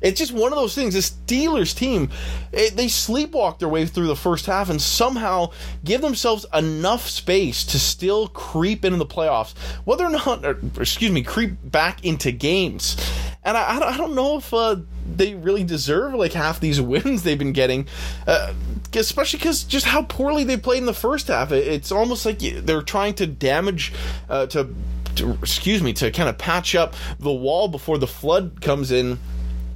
It's 0.01 0.19
just 0.19 0.31
one 0.31 0.51
of 0.51 0.57
those 0.57 0.75
things. 0.75 0.93
This 0.93 1.11
Steelers 1.11 1.75
team, 1.75 2.09
it, 2.51 2.75
they 2.75 2.85
sleepwalk 2.85 3.59
their 3.59 3.69
way 3.69 3.85
through 3.85 4.07
the 4.07 4.15
first 4.15 4.45
half 4.45 4.69
and 4.69 4.81
somehow 4.81 5.51
give 5.83 6.01
themselves 6.01 6.45
enough 6.53 7.07
space 7.07 7.63
to 7.65 7.79
still 7.79 8.27
creep 8.27 8.85
into 8.85 8.97
the 8.97 9.05
playoffs. 9.05 9.57
Whether 9.85 10.05
or 10.05 10.09
not, 10.09 10.45
or, 10.45 10.59
excuse 10.79 11.11
me, 11.11 11.21
creep 11.23 11.53
back 11.63 12.03
into 12.05 12.31
games. 12.31 12.95
And 13.43 13.57
I, 13.57 13.79
I 13.79 13.97
don't 13.97 14.15
know 14.15 14.37
if 14.37 14.53
uh, 14.53 14.77
they 15.15 15.35
really 15.35 15.63
deserve 15.63 16.13
like 16.13 16.33
half 16.33 16.59
these 16.59 16.79
wins 16.81 17.23
they've 17.23 17.37
been 17.37 17.53
getting, 17.53 17.87
uh, 18.27 18.53
especially 18.93 19.39
because 19.39 19.63
just 19.63 19.85
how 19.85 20.03
poorly 20.03 20.43
they 20.43 20.57
played 20.57 20.79
in 20.79 20.85
the 20.85 20.93
first 20.93 21.27
half. 21.27 21.51
It, 21.51 21.67
it's 21.67 21.91
almost 21.91 22.25
like 22.25 22.39
they're 22.39 22.81
trying 22.81 23.15
to 23.15 23.27
damage, 23.27 23.93
uh, 24.29 24.45
to, 24.47 24.73
to, 25.15 25.31
excuse 25.41 25.83
me, 25.83 25.93
to 25.93 26.11
kind 26.11 26.29
of 26.29 26.37
patch 26.37 26.75
up 26.75 26.95
the 27.19 27.31
wall 27.31 27.67
before 27.67 27.97
the 27.97 28.07
flood 28.07 28.61
comes 28.61 28.91
in 28.91 29.19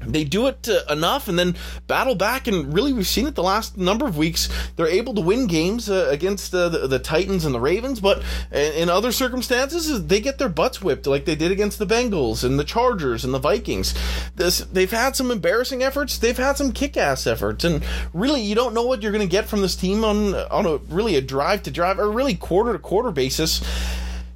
they 0.07 0.23
do 0.23 0.47
it 0.47 0.67
uh, 0.69 0.81
enough 0.89 1.27
and 1.27 1.37
then 1.37 1.55
battle 1.87 2.15
back 2.15 2.47
and 2.47 2.73
really 2.73 2.93
we've 2.93 3.07
seen 3.07 3.27
it 3.27 3.35
the 3.35 3.43
last 3.43 3.77
number 3.77 4.05
of 4.05 4.17
weeks. 4.17 4.49
They're 4.75 4.87
able 4.87 5.13
to 5.15 5.21
win 5.21 5.47
games 5.47 5.89
uh, 5.89 6.07
against 6.09 6.53
uh, 6.53 6.69
the, 6.69 6.87
the, 6.87 7.03
titans 7.03 7.43
and 7.43 7.53
the 7.53 7.59
ravens 7.59 7.99
but 7.99 8.23
in 8.51 8.89
other 8.89 9.11
circumstances 9.11 10.07
they 10.07 10.21
get 10.21 10.37
their 10.37 10.47
butts 10.49 10.81
whipped 10.81 11.05
like 11.05 11.25
they 11.25 11.35
did 11.35 11.51
against 11.51 11.79
the 11.79 11.85
bengals 11.85 12.43
and 12.43 12.57
the 12.57 12.63
chargers 12.63 13.25
and 13.25 13.33
the 13.33 13.39
vikings. 13.39 13.93
This, 14.35 14.59
they've 14.59 14.89
had 14.89 15.15
some 15.15 15.31
embarrassing 15.31 15.83
efforts. 15.83 16.17
They've 16.17 16.37
had 16.37 16.57
some 16.57 16.71
kick-ass 16.71 17.27
efforts 17.27 17.63
and 17.65 17.83
really 18.13 18.41
you 18.41 18.55
don't 18.55 18.73
know 18.73 18.83
what 18.83 19.01
you're 19.01 19.11
going 19.11 19.27
to 19.27 19.31
get 19.31 19.45
from 19.45 19.61
this 19.61 19.75
team 19.75 20.03
on 20.03 20.33
on 20.35 20.65
a 20.65 20.77
really 20.93 21.15
a 21.15 21.21
drive 21.21 21.63
to 21.63 21.71
drive 21.71 21.99
or 21.99 22.09
really 22.09 22.35
quarter 22.35 22.73
to 22.73 22.79
quarter 22.79 23.11
basis. 23.11 23.61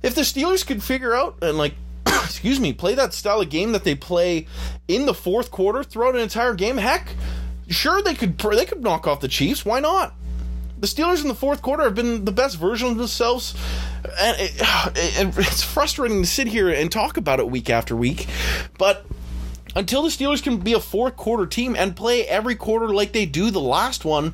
If 0.03 0.15
the 0.15 0.21
steelers 0.21 0.65
could 0.65 0.84
figure 0.84 1.15
out 1.15 1.38
and 1.41 1.58
like 1.58 1.73
excuse 2.30 2.60
me, 2.60 2.74
play 2.74 2.96
that 2.96 3.13
style 3.13 3.42
of 3.42 3.50
game 3.50 3.72
that 3.72 3.84
they 3.84 3.96
play 3.96 4.48
in 4.88 5.06
the 5.06 5.13
fourth 5.13 5.52
quarter 5.52 5.84
throughout 5.84 6.16
an 6.16 6.22
entire 6.22 6.54
game, 6.54 6.78
heck, 6.78 7.10
sure 7.70 8.02
they 8.02 8.13
could 8.13 8.38
they 8.38 8.66
could 8.66 8.84
knock 8.84 9.08
off 9.08 9.20
the 9.20 9.28
Chiefs. 9.28 9.66
Why 9.66 9.80
not? 9.80 10.13
The 10.80 10.88
Steelers 10.88 11.24
in 11.24 11.28
the 11.28 11.36
fourth 11.36 11.63
quarter 11.63 11.84
have 11.84 11.96
been 11.96 12.26
the 12.26 12.32
best 12.32 12.58
version 12.58 12.90
of 12.90 12.98
themselves, 12.98 13.56
and 14.20 14.38
it, 14.40 14.52
it, 14.96 15.38
it's 15.38 15.63
frustrating 15.63 16.22
to 16.22 16.28
sit 16.28 16.48
here 16.48 16.70
and 16.70 16.92
talk 16.92 17.18
about 17.18 17.40
it 17.40 17.50
week 17.50 17.70
after 17.70 17.96
week. 17.96 18.28
But 18.78 19.06
until 19.76 20.04
the 20.04 20.10
Steelers 20.10 20.42
can 20.42 20.58
be 20.58 20.74
a 20.74 20.80
fourth 20.80 21.16
quarter 21.16 21.46
team 21.46 21.76
and 21.76 21.96
play 21.96 22.26
every 22.28 22.56
quarter 22.56 22.90
like 22.90 23.13
they 23.13 23.26
do 23.26 23.52
the 23.52 23.60
last 23.60 24.06
one, 24.06 24.34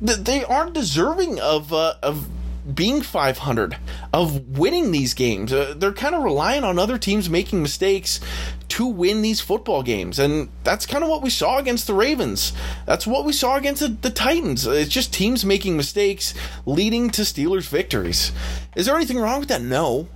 they 0.00 0.44
aren't 0.44 0.72
deserving 0.72 1.40
of 1.40 1.72
uh, 1.72 1.94
of 2.02 2.28
being 2.72 3.02
500, 3.02 3.76
of 4.12 4.58
winning 4.58 4.90
these 4.90 5.12
games. 5.14 5.52
Uh, 5.52 5.74
they're 5.76 5.92
kind 5.92 6.14
of 6.14 6.22
relying 6.22 6.64
on 6.64 6.78
other 6.78 6.98
teams 6.98 7.28
making 7.28 7.60
mistakes 7.62 8.20
to 8.68 8.86
win 8.86 9.22
these 9.22 9.40
football 9.40 9.82
games. 9.82 10.18
And 10.18 10.48
that's 10.62 10.86
kind 10.86 11.04
of 11.04 11.10
what 11.10 11.22
we 11.22 11.30
saw 11.30 11.58
against 11.58 11.86
the 11.86 11.94
Ravens. 11.94 12.52
That's 12.86 13.06
what 13.06 13.24
we 13.24 13.32
saw 13.32 13.56
against 13.56 13.80
the, 13.80 13.88
the 13.88 14.10
Titans. 14.10 14.66
It's 14.66 14.90
just 14.90 15.12
teams 15.12 15.44
making 15.44 15.76
mistakes 15.76 16.34
leading 16.64 17.10
to 17.10 17.22
Steelers 17.22 17.68
victories. 17.68 18.32
Is 18.74 18.86
there 18.86 18.96
anything 18.96 19.18
wrong 19.18 19.40
with 19.40 19.48
that? 19.48 19.62
No. 19.62 20.08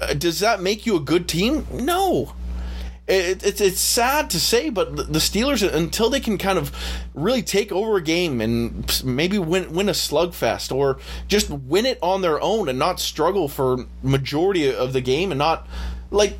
Uh, 0.00 0.14
does 0.14 0.40
that 0.40 0.60
make 0.60 0.86
you 0.86 0.96
a 0.96 1.00
good 1.00 1.28
team? 1.28 1.66
No 1.72 2.32
it, 3.08 3.44
it's 3.44 3.60
it's 3.60 3.80
sad 3.80 4.30
to 4.30 4.40
say, 4.40 4.70
but 4.70 4.96
the 4.96 5.18
Steelers 5.18 5.62
until 5.62 6.08
they 6.08 6.20
can 6.20 6.38
kind 6.38 6.58
of 6.58 6.72
really 7.14 7.42
take 7.42 7.72
over 7.72 7.96
a 7.96 8.02
game 8.02 8.40
and 8.40 9.02
maybe 9.04 9.38
win 9.38 9.72
win 9.72 9.88
a 9.88 9.92
slugfest 9.92 10.74
or 10.74 10.98
just 11.26 11.50
win 11.50 11.84
it 11.84 11.98
on 12.00 12.22
their 12.22 12.40
own 12.40 12.68
and 12.68 12.78
not 12.78 13.00
struggle 13.00 13.48
for 13.48 13.86
majority 14.02 14.72
of 14.72 14.92
the 14.92 15.00
game 15.00 15.32
and 15.32 15.38
not 15.38 15.66
like 16.10 16.38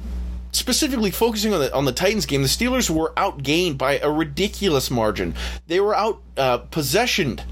specifically 0.53 1.11
focusing 1.11 1.53
on 1.53 1.61
the 1.61 1.75
on 1.75 1.85
the 1.85 1.93
Titans 1.93 2.27
game, 2.27 2.43
the 2.43 2.49
Steelers 2.49 2.89
were 2.89 3.13
outgained 3.17 3.77
by 3.77 3.99
a 3.99 4.11
ridiculous 4.11 4.91
margin. 4.91 5.35
They 5.67 5.81
were 5.81 5.97
out 5.97 6.23
uh, 6.37 6.59
possessioned. 6.59 7.43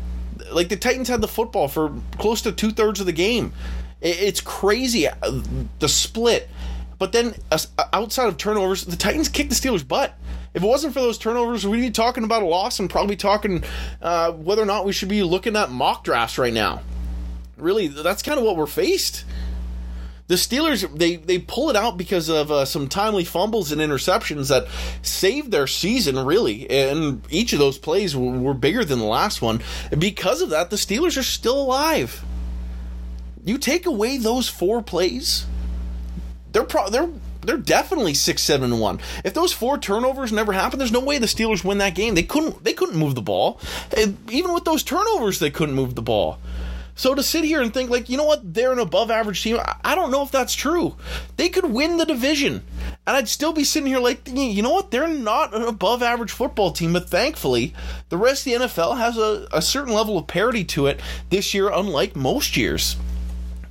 Like 0.53 0.69
the 0.69 0.77
Titans 0.77 1.09
had 1.09 1.21
the 1.21 1.29
football 1.29 1.69
for 1.69 1.93
close 2.19 2.43
to 2.43 2.53
two 2.53 2.71
thirds 2.71 3.01
of 3.01 3.07
the 3.07 3.13
game. 3.13 3.53
It's 4.01 4.41
crazy 4.41 5.09
uh, 5.09 5.15
the 5.79 5.89
split 5.89 6.49
but 7.01 7.13
then 7.13 7.35
uh, 7.51 7.59
outside 7.95 8.29
of 8.29 8.37
turnovers, 8.37 8.85
the 8.85 8.95
Titans 8.95 9.31
kicked 9.31 9.49
the 9.49 9.57
Steelers' 9.57 9.89
butt. 9.89 10.15
If 10.53 10.63
it 10.63 10.67
wasn't 10.67 10.93
for 10.93 11.01
those 11.01 11.17
turnovers, 11.17 11.67
we'd 11.67 11.81
be 11.81 11.91
talking 11.91 12.25
about 12.25 12.43
a 12.43 12.47
loss 12.47 12.79
and 12.79 12.91
probably 12.91 13.17
talking 13.17 13.65
uh, 14.03 14.33
whether 14.33 14.63
or 14.63 14.67
not 14.67 14.85
we 14.85 14.93
should 14.93 15.09
be 15.09 15.23
looking 15.23 15.57
at 15.57 15.71
mock 15.71 16.05
drafts 16.05 16.37
right 16.37 16.53
now. 16.53 16.83
Really, 17.57 17.89
that's 17.89 18.23
kind 18.23 18.39
of 18.39 18.45
what 18.45 18.57
we're 18.57 18.67
faced. 18.67 19.25
The 20.27 20.35
Steelers 20.35 20.95
they 20.97 21.17
they 21.17 21.39
pull 21.39 21.71
it 21.71 21.77
out 21.77 21.97
because 21.97 22.29
of 22.29 22.51
uh, 22.53 22.65
some 22.67 22.87
timely 22.87 23.25
fumbles 23.25 23.73
and 23.73 23.81
interceptions 23.81 24.51
that 24.51 24.69
saved 25.03 25.51
their 25.51 25.67
season 25.67 26.19
really, 26.25 26.69
and 26.71 27.23
each 27.31 27.53
of 27.55 27.59
those 27.59 27.79
plays 27.79 28.15
were, 28.15 28.39
were 28.39 28.55
bigger 28.55 28.85
than 28.85 28.99
the 28.99 29.07
last 29.07 29.41
one. 29.41 29.63
And 29.91 30.01
because 30.01 30.43
of 30.43 30.51
that, 30.51 30.69
the 30.69 30.77
Steelers 30.77 31.19
are 31.19 31.25
still 31.25 31.61
alive. 31.61 32.23
You 33.43 33.57
take 33.57 33.87
away 33.87 34.19
those 34.19 34.49
four 34.49 34.83
plays, 34.83 35.47
they're 36.53 36.65
pro- 36.65 36.91
they're 36.91 37.09
they're 37.43 37.57
definitely 37.57 38.15
six 38.15 38.43
seven 38.43 38.73
and 38.73 38.81
one. 38.81 39.01
If 39.25 39.35
those 39.35 39.53
four 39.53 39.79
turnovers 39.79 40.33
never 40.33 40.53
happened, 40.53 40.81
there's 40.81 40.93
no 40.93 41.01
way 41.01 41.19
the 41.19 41.27
Steelers 41.27 41.65
win 41.65 41.79
that 41.79 41.95
game. 41.95 42.15
They 42.15 42.23
couldn't 42.23 42.65
they 42.65 42.73
couldn't 42.73 42.99
move 42.99 43.15
the 43.15 43.23
ball. 43.23 43.61
Even 44.31 44.53
with 44.53 44.65
those 44.65 44.83
turnovers, 44.83 45.39
they 45.39 45.51
couldn't 45.51 45.75
move 45.75 45.95
the 45.95 46.03
ball. 46.03 46.39
So 47.01 47.15
to 47.15 47.23
sit 47.23 47.45
here 47.45 47.63
and 47.63 47.73
think 47.73 47.89
like, 47.89 48.11
you 48.11 48.19
know 48.19 48.27
what, 48.27 48.53
they're 48.53 48.73
an 48.73 48.79
above 48.79 49.11
average 49.11 49.43
team, 49.43 49.59
I 49.83 49.95
don't 49.95 50.11
know 50.11 50.23
if 50.23 50.31
that's 50.31 50.55
true. 50.55 50.97
They 51.39 51.49
could 51.49 51.65
win 51.65 51.97
the 51.97 52.05
division. 52.05 52.63
And 53.07 53.17
I'd 53.17 53.27
still 53.27 53.55
be 53.55 53.65
sitting 53.65 53.87
here 53.87 54.01
like, 54.01 54.29
you 54.29 54.63
know 54.63 54.75
what, 54.75 54.91
they're 54.91 55.09
not 55.09 55.55
an 55.55 55.63
above 55.63 56.03
average 56.03 56.31
football 56.31 56.73
team, 56.73 56.93
but 56.93 57.09
thankfully, 57.09 57.73
the 58.11 58.19
rest 58.19 58.47
of 58.47 58.53
the 58.53 58.67
NFL 58.67 58.99
has 58.99 59.17
a, 59.17 59.49
a 59.51 59.63
certain 59.63 59.95
level 59.95 60.19
of 60.19 60.27
parity 60.27 60.63
to 60.65 60.89
it 60.89 61.01
this 61.31 61.55
year, 61.55 61.71
unlike 61.71 62.17
most 62.17 62.59
years 62.59 62.97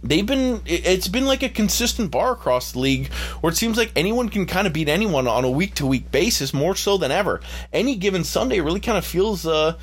they've 0.04 0.26
been 0.26 0.62
it's 0.66 1.08
been 1.08 1.26
like 1.26 1.44
a 1.44 1.50
consistent 1.50 2.12
bar 2.12 2.32
across 2.32 2.72
the 2.72 2.80
league 2.80 3.12
where 3.42 3.52
it 3.52 3.56
seems 3.58 3.78
like 3.78 3.92
anyone 3.96 4.30
can 4.30 4.46
kind 4.46 4.68
of 4.68 4.74
beat 4.74 4.90
anyone 4.90 5.28
on 5.28 5.44
a 5.44 5.50
week 5.50 5.76
to 5.76 5.86
week 5.86 6.12
basis 6.12 6.54
more 6.54 6.76
so 6.76 6.98
than 6.98 7.12
ever. 7.12 7.42
Any 7.74 7.96
given 7.96 8.24
sunday 8.24 8.60
really 8.60 8.80
kind 8.80 8.98
of 8.98 9.06
feels 9.06 9.46
uh 9.46 9.74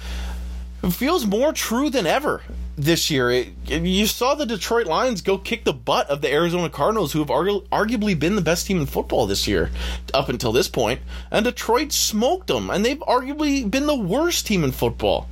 feels 0.90 1.26
more 1.26 1.52
true 1.52 1.90
than 1.90 2.06
ever 2.06 2.42
this 2.76 3.10
year. 3.10 3.30
It, 3.30 3.48
you 3.68 4.06
saw 4.06 4.34
the 4.34 4.44
detroit 4.44 4.86
lions 4.86 5.22
go 5.22 5.38
kick 5.38 5.64
the 5.64 5.72
butt 5.72 6.08
of 6.08 6.20
the 6.20 6.30
arizona 6.30 6.68
cardinals 6.68 7.12
who 7.12 7.20
have 7.20 7.28
argu- 7.28 7.66
arguably 7.68 8.18
been 8.18 8.36
the 8.36 8.42
best 8.42 8.66
team 8.66 8.80
in 8.80 8.86
football 8.86 9.26
this 9.26 9.48
year 9.48 9.70
up 10.12 10.28
until 10.28 10.52
this 10.52 10.68
point 10.68 11.00
and 11.30 11.44
detroit 11.44 11.92
smoked 11.92 12.48
them 12.48 12.70
and 12.70 12.84
they've 12.84 12.98
arguably 13.00 13.68
been 13.68 13.86
the 13.86 13.96
worst 13.96 14.46
team 14.46 14.62
in 14.62 14.72
football 14.72 15.28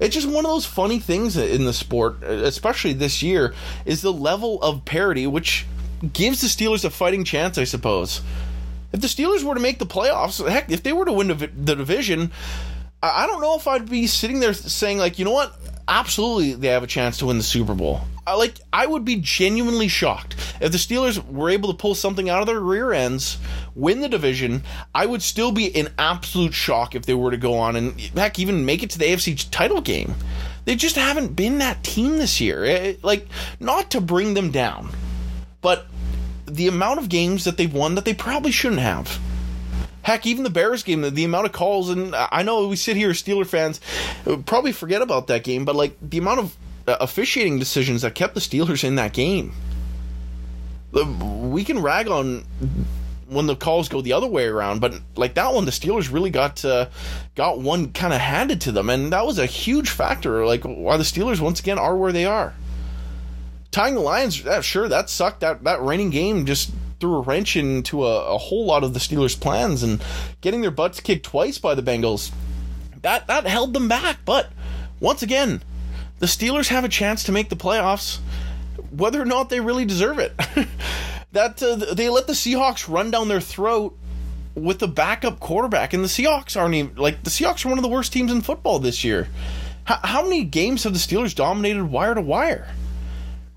it's 0.00 0.14
just 0.14 0.28
one 0.28 0.44
of 0.44 0.50
those 0.50 0.66
funny 0.66 0.98
things 1.00 1.36
in 1.36 1.64
the 1.64 1.72
sport, 1.72 2.22
especially 2.22 2.92
this 2.92 3.22
year, 3.22 3.54
is 3.84 4.02
the 4.02 4.12
level 4.12 4.62
of 4.62 4.84
parity, 4.84 5.26
which 5.26 5.66
gives 6.12 6.40
the 6.40 6.46
Steelers 6.46 6.84
a 6.84 6.90
fighting 6.90 7.24
chance, 7.24 7.58
I 7.58 7.64
suppose. 7.64 8.20
If 8.92 9.00
the 9.00 9.08
Steelers 9.08 9.42
were 9.42 9.54
to 9.54 9.60
make 9.60 9.78
the 9.78 9.86
playoffs, 9.86 10.46
heck, 10.48 10.70
if 10.70 10.82
they 10.82 10.92
were 10.92 11.04
to 11.04 11.12
win 11.12 11.28
the 11.28 11.74
division, 11.74 12.30
I 13.02 13.26
don't 13.26 13.40
know 13.40 13.56
if 13.56 13.66
I'd 13.66 13.88
be 13.88 14.06
sitting 14.06 14.40
there 14.40 14.54
saying 14.54 14.98
like, 14.98 15.18
you 15.18 15.24
know 15.24 15.32
what? 15.32 15.54
Absolutely, 15.86 16.54
they 16.54 16.68
have 16.68 16.82
a 16.82 16.88
chance 16.88 17.18
to 17.18 17.26
win 17.26 17.38
the 17.38 17.42
Super 17.42 17.74
Bowl. 17.74 18.00
I, 18.28 18.34
like, 18.34 18.60
I 18.72 18.86
would 18.86 19.06
be 19.06 19.16
genuinely 19.16 19.88
shocked 19.88 20.34
if 20.60 20.70
the 20.70 20.78
Steelers 20.78 21.24
were 21.26 21.48
able 21.48 21.72
to 21.72 21.76
pull 21.78 21.94
something 21.94 22.28
out 22.28 22.40
of 22.40 22.46
their 22.46 22.60
rear 22.60 22.92
ends, 22.92 23.38
win 23.74 24.00
the 24.00 24.08
division. 24.08 24.64
I 24.94 25.06
would 25.06 25.22
still 25.22 25.50
be 25.50 25.66
in 25.66 25.88
absolute 25.98 26.52
shock 26.52 26.94
if 26.94 27.06
they 27.06 27.14
were 27.14 27.30
to 27.30 27.38
go 27.38 27.54
on 27.54 27.74
and 27.74 27.98
heck, 27.98 28.38
even 28.38 28.66
make 28.66 28.82
it 28.82 28.90
to 28.90 28.98
the 28.98 29.06
AFC 29.06 29.48
title 29.50 29.80
game. 29.80 30.14
They 30.66 30.76
just 30.76 30.96
haven't 30.96 31.36
been 31.36 31.58
that 31.58 31.82
team 31.82 32.18
this 32.18 32.38
year. 32.38 32.64
It, 32.64 33.02
like, 33.02 33.26
not 33.60 33.92
to 33.92 34.00
bring 34.02 34.34
them 34.34 34.50
down, 34.50 34.90
but 35.62 35.86
the 36.44 36.68
amount 36.68 36.98
of 36.98 37.08
games 37.08 37.44
that 37.44 37.56
they've 37.56 37.72
won 37.72 37.94
that 37.94 38.04
they 38.04 38.14
probably 38.14 38.50
shouldn't 38.50 38.82
have. 38.82 39.18
Heck, 40.02 40.26
even 40.26 40.44
the 40.44 40.50
Bears 40.50 40.82
game, 40.82 41.00
the, 41.00 41.10
the 41.10 41.24
amount 41.24 41.46
of 41.46 41.52
calls, 41.52 41.88
and 41.88 42.14
I 42.14 42.42
know 42.42 42.68
we 42.68 42.76
sit 42.76 42.96
here 42.96 43.10
as 43.10 43.22
Steeler 43.22 43.46
fans, 43.46 43.80
probably 44.44 44.72
forget 44.72 45.00
about 45.00 45.28
that 45.28 45.44
game, 45.44 45.64
but 45.64 45.76
like 45.76 45.96
the 46.02 46.18
amount 46.18 46.40
of 46.40 46.56
officiating 46.88 47.58
decisions 47.58 48.02
that 48.02 48.14
kept 48.14 48.34
the 48.34 48.40
Steelers 48.40 48.84
in 48.84 48.94
that 48.96 49.12
game. 49.12 49.52
We 50.92 51.64
can 51.64 51.80
rag 51.80 52.08
on 52.08 52.44
when 53.28 53.46
the 53.46 53.56
calls 53.56 53.88
go 53.88 54.00
the 54.00 54.14
other 54.14 54.26
way 54.26 54.46
around, 54.46 54.80
but 54.80 54.98
like 55.14 55.34
that 55.34 55.52
one, 55.52 55.66
the 55.66 55.70
Steelers 55.70 56.10
really 56.10 56.30
got 56.30 56.64
uh, 56.64 56.88
got 57.34 57.60
one 57.60 57.92
kind 57.92 58.14
of 58.14 58.20
handed 58.20 58.62
to 58.62 58.72
them, 58.72 58.88
and 58.88 59.12
that 59.12 59.26
was 59.26 59.38
a 59.38 59.46
huge 59.46 59.90
factor. 59.90 60.46
Like 60.46 60.62
why 60.62 60.96
the 60.96 61.04
Steelers 61.04 61.40
once 61.40 61.60
again 61.60 61.78
are 61.78 61.96
where 61.96 62.12
they 62.12 62.24
are. 62.24 62.54
Tying 63.70 63.94
the 63.94 64.00
Lions, 64.00 64.42
yeah, 64.42 64.62
sure, 64.62 64.88
that 64.88 65.10
sucked. 65.10 65.40
That 65.40 65.62
that 65.64 65.82
raining 65.82 66.10
game 66.10 66.46
just 66.46 66.72
threw 67.00 67.16
a 67.16 67.20
wrench 67.20 67.54
into 67.54 68.04
a, 68.06 68.34
a 68.34 68.38
whole 68.38 68.64
lot 68.64 68.82
of 68.82 68.94
the 68.94 68.98
Steelers' 68.98 69.38
plans, 69.38 69.82
and 69.82 70.02
getting 70.40 70.62
their 70.62 70.70
butts 70.70 71.00
kicked 71.00 71.26
twice 71.26 71.58
by 71.58 71.74
the 71.74 71.82
Bengals, 71.82 72.32
that 73.02 73.26
that 73.26 73.46
held 73.46 73.74
them 73.74 73.88
back. 73.88 74.20
But 74.24 74.50
once 75.00 75.22
again, 75.22 75.60
the 76.18 76.26
Steelers 76.26 76.68
have 76.68 76.84
a 76.84 76.88
chance 76.88 77.24
to 77.24 77.32
make 77.32 77.48
the 77.48 77.56
playoffs, 77.56 78.18
whether 78.90 79.20
or 79.20 79.24
not 79.24 79.50
they 79.50 79.60
really 79.60 79.84
deserve 79.84 80.18
it. 80.18 80.32
that 81.32 81.62
uh, 81.62 81.94
they 81.94 82.08
let 82.08 82.26
the 82.26 82.32
Seahawks 82.32 82.92
run 82.92 83.10
down 83.10 83.28
their 83.28 83.40
throat 83.40 83.96
with 84.54 84.78
the 84.78 84.88
backup 84.88 85.40
quarterback, 85.40 85.92
and 85.92 86.02
the 86.02 86.08
Seahawks 86.08 86.60
aren't 86.60 86.74
even 86.74 86.96
like 86.96 87.22
the 87.22 87.30
Seahawks 87.30 87.64
are 87.64 87.68
one 87.68 87.78
of 87.78 87.82
the 87.82 87.88
worst 87.88 88.12
teams 88.12 88.32
in 88.32 88.42
football 88.42 88.78
this 88.78 89.04
year. 89.04 89.28
H- 89.88 89.98
how 90.02 90.22
many 90.22 90.44
games 90.44 90.84
have 90.84 90.92
the 90.92 90.98
Steelers 90.98 91.34
dominated 91.34 91.84
wire 91.84 92.14
to 92.14 92.20
wire? 92.20 92.68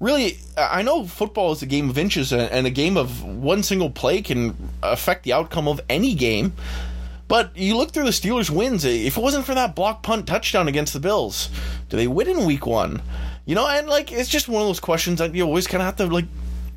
really, 0.02 0.39
I 0.58 0.82
know 0.82 1.06
football 1.06 1.54
is 1.54 1.62
a 1.62 1.65
game 1.67 1.89
of 1.89 1.97
inches 1.97 2.34
and 2.34 2.67
a 2.67 2.71
game 2.71 2.97
of 2.97 3.24
one 3.24 3.63
single 3.63 3.89
play 3.89 4.21
can 4.21 4.58
affect 4.84 5.24
the 5.24 5.32
outcome 5.32 5.69
of 5.69 5.80
any 5.88 6.15
game. 6.15 6.54
But 7.31 7.55
you 7.55 7.77
look 7.77 7.91
through 7.91 8.03
the 8.03 8.09
Steelers' 8.09 8.49
wins. 8.49 8.83
If 8.83 9.15
it 9.15 9.23
wasn't 9.23 9.45
for 9.45 9.55
that 9.55 9.73
block 9.73 10.03
punt 10.03 10.27
touchdown 10.27 10.67
against 10.67 10.91
the 10.91 10.99
Bills, 10.99 11.47
do 11.87 11.95
they 11.95 12.05
win 12.05 12.27
in 12.27 12.43
Week 12.43 12.65
One? 12.65 13.01
You 13.45 13.55
know, 13.55 13.65
and 13.65 13.87
like 13.87 14.11
it's 14.11 14.27
just 14.27 14.49
one 14.49 14.61
of 14.61 14.67
those 14.67 14.81
questions 14.81 15.19
that 15.19 15.33
you 15.33 15.45
always 15.45 15.65
kind 15.65 15.81
of 15.81 15.85
have 15.85 15.95
to 15.95 16.13
like 16.13 16.25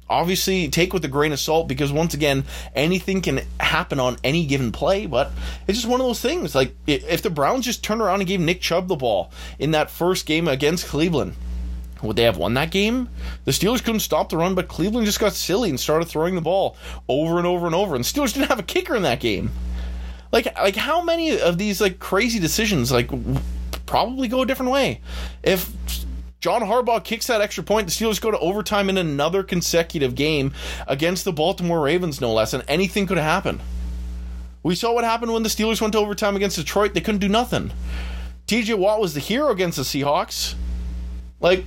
obviously 0.08 0.68
take 0.68 0.92
with 0.92 1.04
a 1.04 1.08
grain 1.08 1.32
of 1.32 1.40
salt 1.40 1.66
because 1.66 1.90
once 1.90 2.14
again 2.14 2.44
anything 2.72 3.20
can 3.20 3.40
happen 3.58 3.98
on 3.98 4.16
any 4.22 4.46
given 4.46 4.70
play 4.70 5.06
but 5.06 5.32
it's 5.66 5.78
just 5.78 5.90
one 5.90 5.98
of 5.98 6.06
those 6.06 6.20
things 6.20 6.54
like 6.54 6.76
if 6.86 7.22
the 7.22 7.30
browns 7.30 7.64
just 7.64 7.82
turned 7.82 8.02
around 8.02 8.20
and 8.20 8.28
gave 8.28 8.38
nick 8.38 8.60
chubb 8.60 8.86
the 8.86 8.94
ball 8.94 9.32
in 9.58 9.70
that 9.70 9.88
first 9.88 10.26
game 10.26 10.46
against 10.46 10.86
cleveland 10.86 11.34
would 12.02 12.16
they 12.16 12.24
have 12.24 12.36
won 12.36 12.52
that 12.54 12.70
game? 12.70 13.08
The 13.46 13.50
Steelers 13.50 13.82
couldn't 13.82 14.00
stop 14.00 14.28
the 14.28 14.36
run, 14.36 14.54
but 14.54 14.68
Cleveland 14.68 15.06
just 15.06 15.20
got 15.20 15.32
silly 15.32 15.70
and 15.70 15.80
started 15.80 16.04
throwing 16.04 16.34
the 16.34 16.42
ball 16.42 16.76
over 17.08 17.38
and 17.38 17.46
over 17.46 17.64
and 17.64 17.74
over. 17.74 17.96
And 17.96 18.04
Steelers 18.04 18.34
didn't 18.34 18.48
have 18.48 18.58
a 18.58 18.64
kicker 18.64 18.94
in 18.94 19.04
that 19.04 19.20
game. 19.20 19.50
Like, 20.34 20.58
like 20.58 20.74
how 20.74 21.00
many 21.00 21.40
of 21.40 21.58
these 21.58 21.80
like 21.80 22.00
crazy 22.00 22.40
decisions 22.40 22.90
like 22.90 23.08
probably 23.86 24.26
go 24.26 24.42
a 24.42 24.46
different 24.46 24.72
way? 24.72 25.00
If 25.44 25.70
John 26.40 26.60
Harbaugh 26.62 27.04
kicks 27.04 27.28
that 27.28 27.40
extra 27.40 27.62
point, 27.62 27.86
the 27.86 27.92
Steelers 27.92 28.20
go 28.20 28.32
to 28.32 28.38
overtime 28.40 28.90
in 28.90 28.98
another 28.98 29.44
consecutive 29.44 30.16
game 30.16 30.52
against 30.88 31.24
the 31.24 31.32
Baltimore 31.32 31.80
Ravens, 31.80 32.20
no 32.20 32.32
less, 32.32 32.52
and 32.52 32.64
anything 32.66 33.06
could 33.06 33.16
happen. 33.16 33.60
We 34.64 34.74
saw 34.74 34.92
what 34.92 35.04
happened 35.04 35.32
when 35.32 35.44
the 35.44 35.48
Steelers 35.48 35.80
went 35.80 35.92
to 35.92 36.00
overtime 36.00 36.34
against 36.34 36.56
Detroit. 36.56 36.94
They 36.94 37.00
couldn't 37.00 37.20
do 37.20 37.28
nothing. 37.28 37.70
TJ 38.48 38.76
Watt 38.76 39.00
was 39.00 39.14
the 39.14 39.20
hero 39.20 39.52
against 39.52 39.76
the 39.76 39.84
Seahawks. 39.84 40.56
Like, 41.38 41.64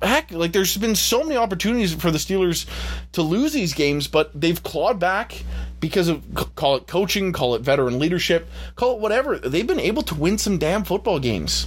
heck, 0.00 0.30
like 0.30 0.52
there's 0.52 0.74
been 0.78 0.94
so 0.94 1.22
many 1.22 1.36
opportunities 1.36 1.92
for 1.92 2.10
the 2.10 2.16
Steelers 2.16 2.64
to 3.12 3.20
lose 3.20 3.52
these 3.52 3.74
games, 3.74 4.06
but 4.06 4.40
they've 4.40 4.62
clawed 4.62 4.98
back 4.98 5.44
because 5.80 6.08
of 6.08 6.22
call 6.54 6.76
it 6.76 6.86
coaching, 6.86 7.32
call 7.32 7.54
it 7.54 7.62
veteran 7.62 7.98
leadership, 7.98 8.48
call 8.76 8.96
it 8.96 9.00
whatever. 9.00 9.38
They've 9.38 9.66
been 9.66 9.80
able 9.80 10.02
to 10.02 10.14
win 10.14 10.38
some 10.38 10.58
damn 10.58 10.84
football 10.84 11.18
games. 11.18 11.66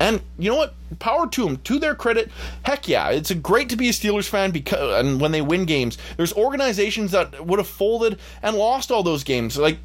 And 0.00 0.20
you 0.36 0.50
know 0.50 0.56
what? 0.56 0.74
Power 0.98 1.28
to 1.28 1.44
them. 1.44 1.58
To 1.58 1.78
their 1.78 1.94
credit, 1.94 2.30
heck 2.64 2.88
yeah, 2.88 3.10
it's 3.10 3.30
great 3.34 3.68
to 3.68 3.76
be 3.76 3.88
a 3.88 3.92
Steelers 3.92 4.28
fan 4.28 4.50
because 4.50 5.00
and 5.00 5.20
when 5.20 5.30
they 5.30 5.42
win 5.42 5.64
games, 5.64 5.96
there's 6.16 6.32
organizations 6.32 7.12
that 7.12 7.46
would 7.46 7.60
have 7.60 7.68
folded 7.68 8.18
and 8.42 8.56
lost 8.56 8.90
all 8.90 9.04
those 9.04 9.22
games. 9.22 9.56
Like 9.56 9.78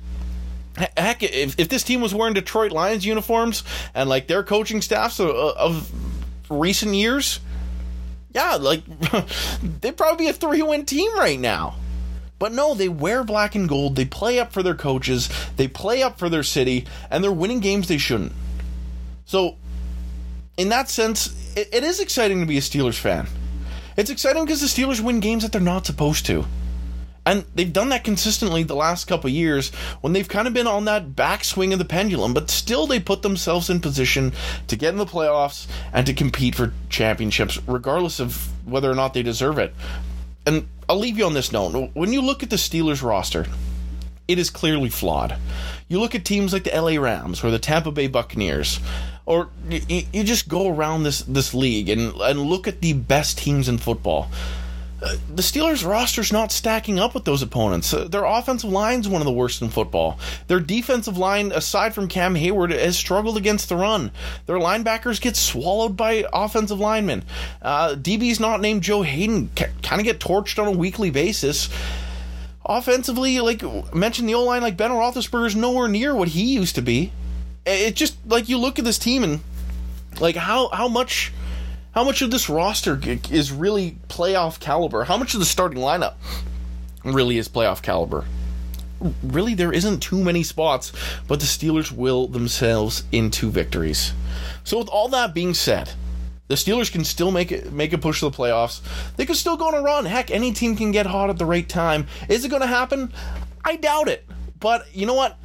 heck, 0.97 1.23
if, 1.23 1.59
if 1.59 1.69
this 1.69 1.83
team 1.83 2.01
was 2.01 2.13
wearing 2.13 2.33
Detroit 2.33 2.71
Lions 2.71 3.05
uniforms 3.05 3.63
and 3.93 4.09
like 4.09 4.27
their 4.27 4.43
coaching 4.43 4.81
staffs 4.81 5.19
of, 5.19 5.29
of 5.29 5.91
recent 6.49 6.95
years, 6.95 7.39
yeah, 8.33 8.55
like 8.55 8.83
they'd 9.81 9.97
probably 9.97 10.25
be 10.25 10.29
a 10.29 10.33
three 10.33 10.61
win 10.61 10.85
team 10.85 11.15
right 11.15 11.39
now. 11.39 11.75
But 12.39 12.53
no, 12.53 12.73
they 12.73 12.89
wear 12.89 13.23
black 13.23 13.55
and 13.55 13.67
gold. 13.67 13.95
They 13.95 14.05
play 14.05 14.39
up 14.39 14.51
for 14.51 14.61
their 14.61 14.75
coaches. 14.75 15.29
They 15.55 15.67
play 15.67 16.03
up 16.03 16.19
for 16.19 16.29
their 16.29 16.43
city, 16.43 16.85
and 17.09 17.23
they're 17.23 17.31
winning 17.31 17.59
games 17.59 17.87
they 17.87 17.97
shouldn't. 17.97 18.33
So, 19.25 19.55
in 20.55 20.69
that 20.69 20.89
sense, 20.89 21.55
it, 21.55 21.69
it 21.73 21.83
is 21.83 21.99
exciting 21.99 22.39
to 22.39 22.45
be 22.45 22.57
a 22.57 22.61
Steelers 22.61 22.99
fan. 22.99 23.27
It's 23.97 24.11
exciting 24.11 24.45
because 24.45 24.61
the 24.61 24.67
Steelers 24.67 25.01
win 25.01 25.19
games 25.19 25.43
that 25.43 25.51
they're 25.51 25.61
not 25.61 25.85
supposed 25.87 26.25
to. 26.27 26.45
And 27.25 27.43
they've 27.55 27.73
done 27.73 27.89
that 27.89 28.05
consistently 28.05 28.63
the 28.63 28.75
last 28.75 29.05
couple 29.05 29.29
years 29.29 29.71
when 29.99 30.13
they've 30.13 30.29
kind 30.29 30.47
of 30.47 30.53
been 30.53 30.65
on 30.65 30.85
that 30.85 31.09
backswing 31.09 31.73
of 31.73 31.79
the 31.79 31.83
pendulum, 31.83 32.33
but 32.33 32.49
still 32.49 32.87
they 32.87 33.01
put 33.01 33.21
themselves 33.21 33.69
in 33.69 33.81
position 33.81 34.31
to 34.67 34.77
get 34.77 34.91
in 34.91 34.97
the 34.97 35.05
playoffs 35.05 35.67
and 35.91 36.05
to 36.05 36.13
compete 36.13 36.55
for 36.55 36.71
championships, 36.89 37.59
regardless 37.67 38.21
of 38.21 38.49
whether 38.65 38.89
or 38.89 38.95
not 38.95 39.13
they 39.13 39.23
deserve 39.23 39.57
it. 39.57 39.75
And 40.47 40.67
I'll 40.87 40.97
leave 40.97 41.17
you 41.17 41.25
on 41.25 41.33
this 41.33 41.51
note. 41.51 41.91
When 41.93 42.13
you 42.13 42.21
look 42.21 42.41
at 42.41 42.49
the 42.49 42.55
Steelers 42.55 43.03
roster, 43.03 43.45
it 44.29 44.39
is 44.39 44.49
clearly 44.49 44.89
flawed. 44.89 45.37
You 45.89 45.99
look 45.99 46.15
at 46.15 46.23
teams 46.23 46.53
like 46.53 46.63
the 46.63 46.81
LA 46.81 46.99
Rams 47.01 47.43
or 47.43 47.51
the 47.51 47.59
Tampa 47.59 47.91
Bay 47.91 48.07
Buccaneers, 48.07 48.79
or 49.25 49.49
you, 49.69 50.03
you 50.13 50.23
just 50.23 50.47
go 50.47 50.69
around 50.69 51.03
this, 51.03 51.19
this 51.19 51.53
league 51.53 51.89
and, 51.89 52.13
and 52.13 52.39
look 52.39 52.65
at 52.65 52.79
the 52.79 52.93
best 52.93 53.37
teams 53.37 53.67
in 53.67 53.77
football 53.77 54.29
the 54.99 55.43
Steelers' 55.43 55.87
roster's 55.87 56.33
not 56.33 56.51
stacking 56.51 56.97
up 56.97 57.13
with 57.13 57.23
those 57.23 57.43
opponents. 57.43 57.93
Uh, 57.93 58.05
their 58.05 58.25
offensive 58.25 58.71
line's 58.71 59.07
one 59.07 59.21
of 59.21 59.25
the 59.25 59.31
worst 59.31 59.61
in 59.61 59.69
football. 59.69 60.17
Their 60.47 60.59
defensive 60.59 61.17
line, 61.17 61.51
aside 61.51 61.93
from 61.93 62.07
Cam 62.07 62.33
Heyward, 62.33 62.71
has 62.71 62.97
struggled 62.97 63.37
against 63.37 63.69
the 63.69 63.75
run. 63.75 64.11
Their 64.47 64.57
linebackers 64.57 65.21
get 65.21 65.35
swallowed 65.35 65.95
by 65.95 66.25
offensive 66.33 66.79
linemen. 66.79 67.23
Uh, 67.61 67.95
DB's 67.95 68.39
not 68.39 68.59
named 68.59 68.81
Joe 68.81 69.03
Haden 69.03 69.49
kind 69.55 70.01
of 70.01 70.03
get 70.03 70.19
torched 70.19 70.59
on 70.59 70.67
a 70.67 70.77
weekly 70.77 71.11
basis. 71.11 71.69
Offensively, 72.65 73.39
like 73.39 73.63
mentioned, 73.93 74.27
the 74.27 74.35
O 74.35 74.43
line 74.43 74.61
like 74.61 74.77
Ben 74.77 74.91
Roethlisberger 74.91 75.47
is 75.47 75.55
nowhere 75.55 75.87
near 75.87 76.15
what 76.15 76.29
he 76.29 76.53
used 76.53 76.75
to 76.75 76.81
be. 76.81 77.11
It 77.65 77.95
just 77.95 78.17
like 78.25 78.49
you 78.49 78.57
look 78.57 78.79
at 78.79 78.85
this 78.85 78.97
team 78.97 79.23
and 79.23 79.41
like 80.19 80.35
how 80.35 80.69
how 80.69 80.87
much 80.87 81.31
how 81.97 82.03
much 82.03 82.21
of 82.21 82.29
this 82.29 82.47
roster 82.47 83.01
is 83.31 83.51
really 83.51 83.97
playoff 84.07 84.59
caliber? 84.59 85.03
How 85.03 85.17
much 85.17 85.33
of 85.33 85.39
the 85.39 85.47
starting 85.47 85.79
lineup 85.79 86.13
really 87.03 87.39
is 87.39 87.49
playoff 87.49 87.81
caliber? 87.81 88.23
Really, 89.23 89.55
there 89.55 89.73
isn't 89.73 89.99
too 89.99 90.23
many 90.23 90.43
spots, 90.43 90.93
but 91.27 91.39
the 91.39 91.47
Steelers 91.47 91.91
will 91.91 92.27
themselves 92.27 93.03
into 93.11 93.49
victories. 93.49 94.13
So, 94.63 94.77
with 94.77 94.89
all 94.89 95.07
that 95.07 95.33
being 95.33 95.55
said, 95.55 95.89
the 96.49 96.53
Steelers 96.53 96.91
can 96.91 97.03
still 97.03 97.31
make 97.31 97.51
it, 97.51 97.73
make 97.73 97.93
a 97.93 97.97
push 97.97 98.19
to 98.19 98.29
the 98.29 98.37
playoffs. 98.37 98.81
They 99.15 99.25
could 99.25 99.35
still 99.35 99.57
go 99.57 99.65
on 99.69 99.73
a 99.73 99.81
run. 99.81 100.05
Heck, 100.05 100.29
any 100.29 100.53
team 100.53 100.75
can 100.75 100.91
get 100.91 101.07
hot 101.07 101.31
at 101.31 101.39
the 101.39 101.47
right 101.47 101.67
time. 101.67 102.05
Is 102.29 102.45
it 102.45 102.49
going 102.49 102.61
to 102.61 102.67
happen? 102.67 103.11
I 103.65 103.75
doubt 103.75 104.07
it. 104.07 104.23
But 104.59 104.85
you 104.95 105.07
know 105.07 105.15
what? 105.15 105.35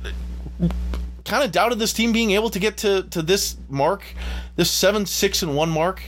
Kind 1.25 1.45
of 1.45 1.51
doubted 1.51 1.79
this 1.79 1.95
team 1.95 2.13
being 2.13 2.33
able 2.33 2.51
to 2.51 2.59
get 2.59 2.77
to, 2.79 3.05
to 3.05 3.23
this 3.23 3.57
mark, 3.71 4.05
this 4.57 4.71
seven 4.71 5.07
six 5.07 5.43
and 5.43 5.57
one 5.57 5.71
mark 5.71 6.03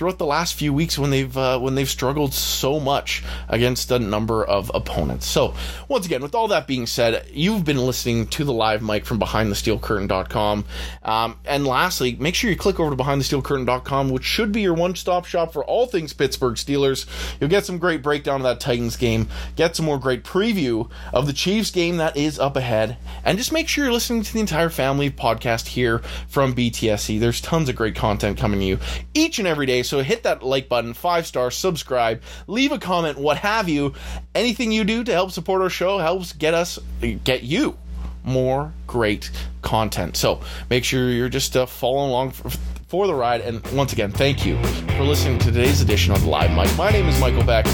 throughout 0.00 0.16
the 0.16 0.24
last 0.24 0.54
few 0.54 0.72
weeks 0.72 0.98
when 0.98 1.10
they've 1.10 1.36
uh, 1.36 1.58
when 1.58 1.74
they've 1.74 1.90
struggled 1.90 2.32
so 2.32 2.80
much 2.80 3.22
against 3.50 3.90
a 3.90 3.98
number 3.98 4.42
of 4.42 4.70
opponents. 4.72 5.26
So 5.26 5.54
once 5.88 6.06
again, 6.06 6.22
with 6.22 6.34
all 6.34 6.48
that 6.48 6.66
being 6.66 6.86
said, 6.86 7.26
you've 7.30 7.66
been 7.66 7.76
listening 7.76 8.26
to 8.28 8.44
the 8.44 8.52
Live 8.52 8.80
Mike 8.80 9.04
from 9.04 9.20
BehindTheSteelCurtain.com. 9.20 10.64
Um, 11.02 11.36
and 11.44 11.66
lastly, 11.66 12.16
make 12.18 12.34
sure 12.34 12.48
you 12.48 12.56
click 12.56 12.80
over 12.80 12.96
to 12.96 12.96
BehindTheSteelCurtain.com, 12.96 14.08
which 14.08 14.24
should 14.24 14.52
be 14.52 14.62
your 14.62 14.72
one-stop 14.72 15.26
shop 15.26 15.52
for 15.52 15.62
all 15.66 15.86
things 15.86 16.14
Pittsburgh 16.14 16.54
Steelers. 16.54 17.04
You'll 17.38 17.50
get 17.50 17.66
some 17.66 17.76
great 17.76 18.02
breakdown 18.02 18.36
of 18.36 18.44
that 18.44 18.58
Titans 18.58 18.96
game, 18.96 19.28
get 19.54 19.76
some 19.76 19.84
more 19.84 19.98
great 19.98 20.24
preview 20.24 20.88
of 21.12 21.26
the 21.26 21.34
Chiefs 21.34 21.70
game 21.70 21.98
that 21.98 22.16
is 22.16 22.38
up 22.38 22.56
ahead, 22.56 22.96
and 23.22 23.36
just 23.36 23.52
make 23.52 23.68
sure 23.68 23.84
you're 23.84 23.92
listening 23.92 24.22
to 24.22 24.32
the 24.32 24.40
entire 24.40 24.70
family 24.70 25.10
podcast 25.10 25.66
here 25.66 25.98
from 26.26 26.54
BTSC. 26.54 27.20
There's 27.20 27.42
tons 27.42 27.68
of 27.68 27.76
great 27.76 27.94
content 27.94 28.38
coming 28.38 28.60
to 28.60 28.64
you 28.64 28.78
each 29.12 29.38
and 29.38 29.46
every 29.46 29.66
day. 29.66 29.82
So 29.90 30.02
hit 30.02 30.22
that 30.22 30.44
like 30.44 30.68
button, 30.68 30.94
five 30.94 31.26
stars, 31.26 31.56
subscribe, 31.56 32.22
leave 32.46 32.70
a 32.70 32.78
comment, 32.78 33.18
what 33.18 33.38
have 33.38 33.68
you. 33.68 33.94
Anything 34.36 34.70
you 34.70 34.84
do 34.84 35.02
to 35.02 35.12
help 35.12 35.32
support 35.32 35.62
our 35.62 35.68
show 35.68 35.98
helps 35.98 36.32
get 36.32 36.54
us, 36.54 36.78
get 37.24 37.42
you 37.42 37.76
more 38.22 38.72
great 38.86 39.30
content. 39.62 40.16
So 40.16 40.42
make 40.68 40.84
sure 40.84 41.10
you're 41.10 41.28
just 41.28 41.56
uh, 41.56 41.66
following 41.66 42.10
along 42.10 42.30
for, 42.30 42.50
for 42.86 43.06
the 43.08 43.14
ride. 43.14 43.40
And 43.40 43.66
once 43.72 43.92
again, 43.92 44.12
thank 44.12 44.46
you 44.46 44.62
for 44.96 45.02
listening 45.02 45.40
to 45.40 45.46
today's 45.46 45.80
edition 45.80 46.12
of 46.12 46.24
Live 46.24 46.52
Mike. 46.52 46.74
My 46.76 46.90
name 46.90 47.08
is 47.08 47.18
Michael 47.20 47.42
Beck. 47.42 47.66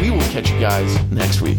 We 0.00 0.10
will 0.10 0.20
catch 0.30 0.50
you 0.50 0.58
guys 0.58 0.98
next 1.10 1.42
week. 1.42 1.58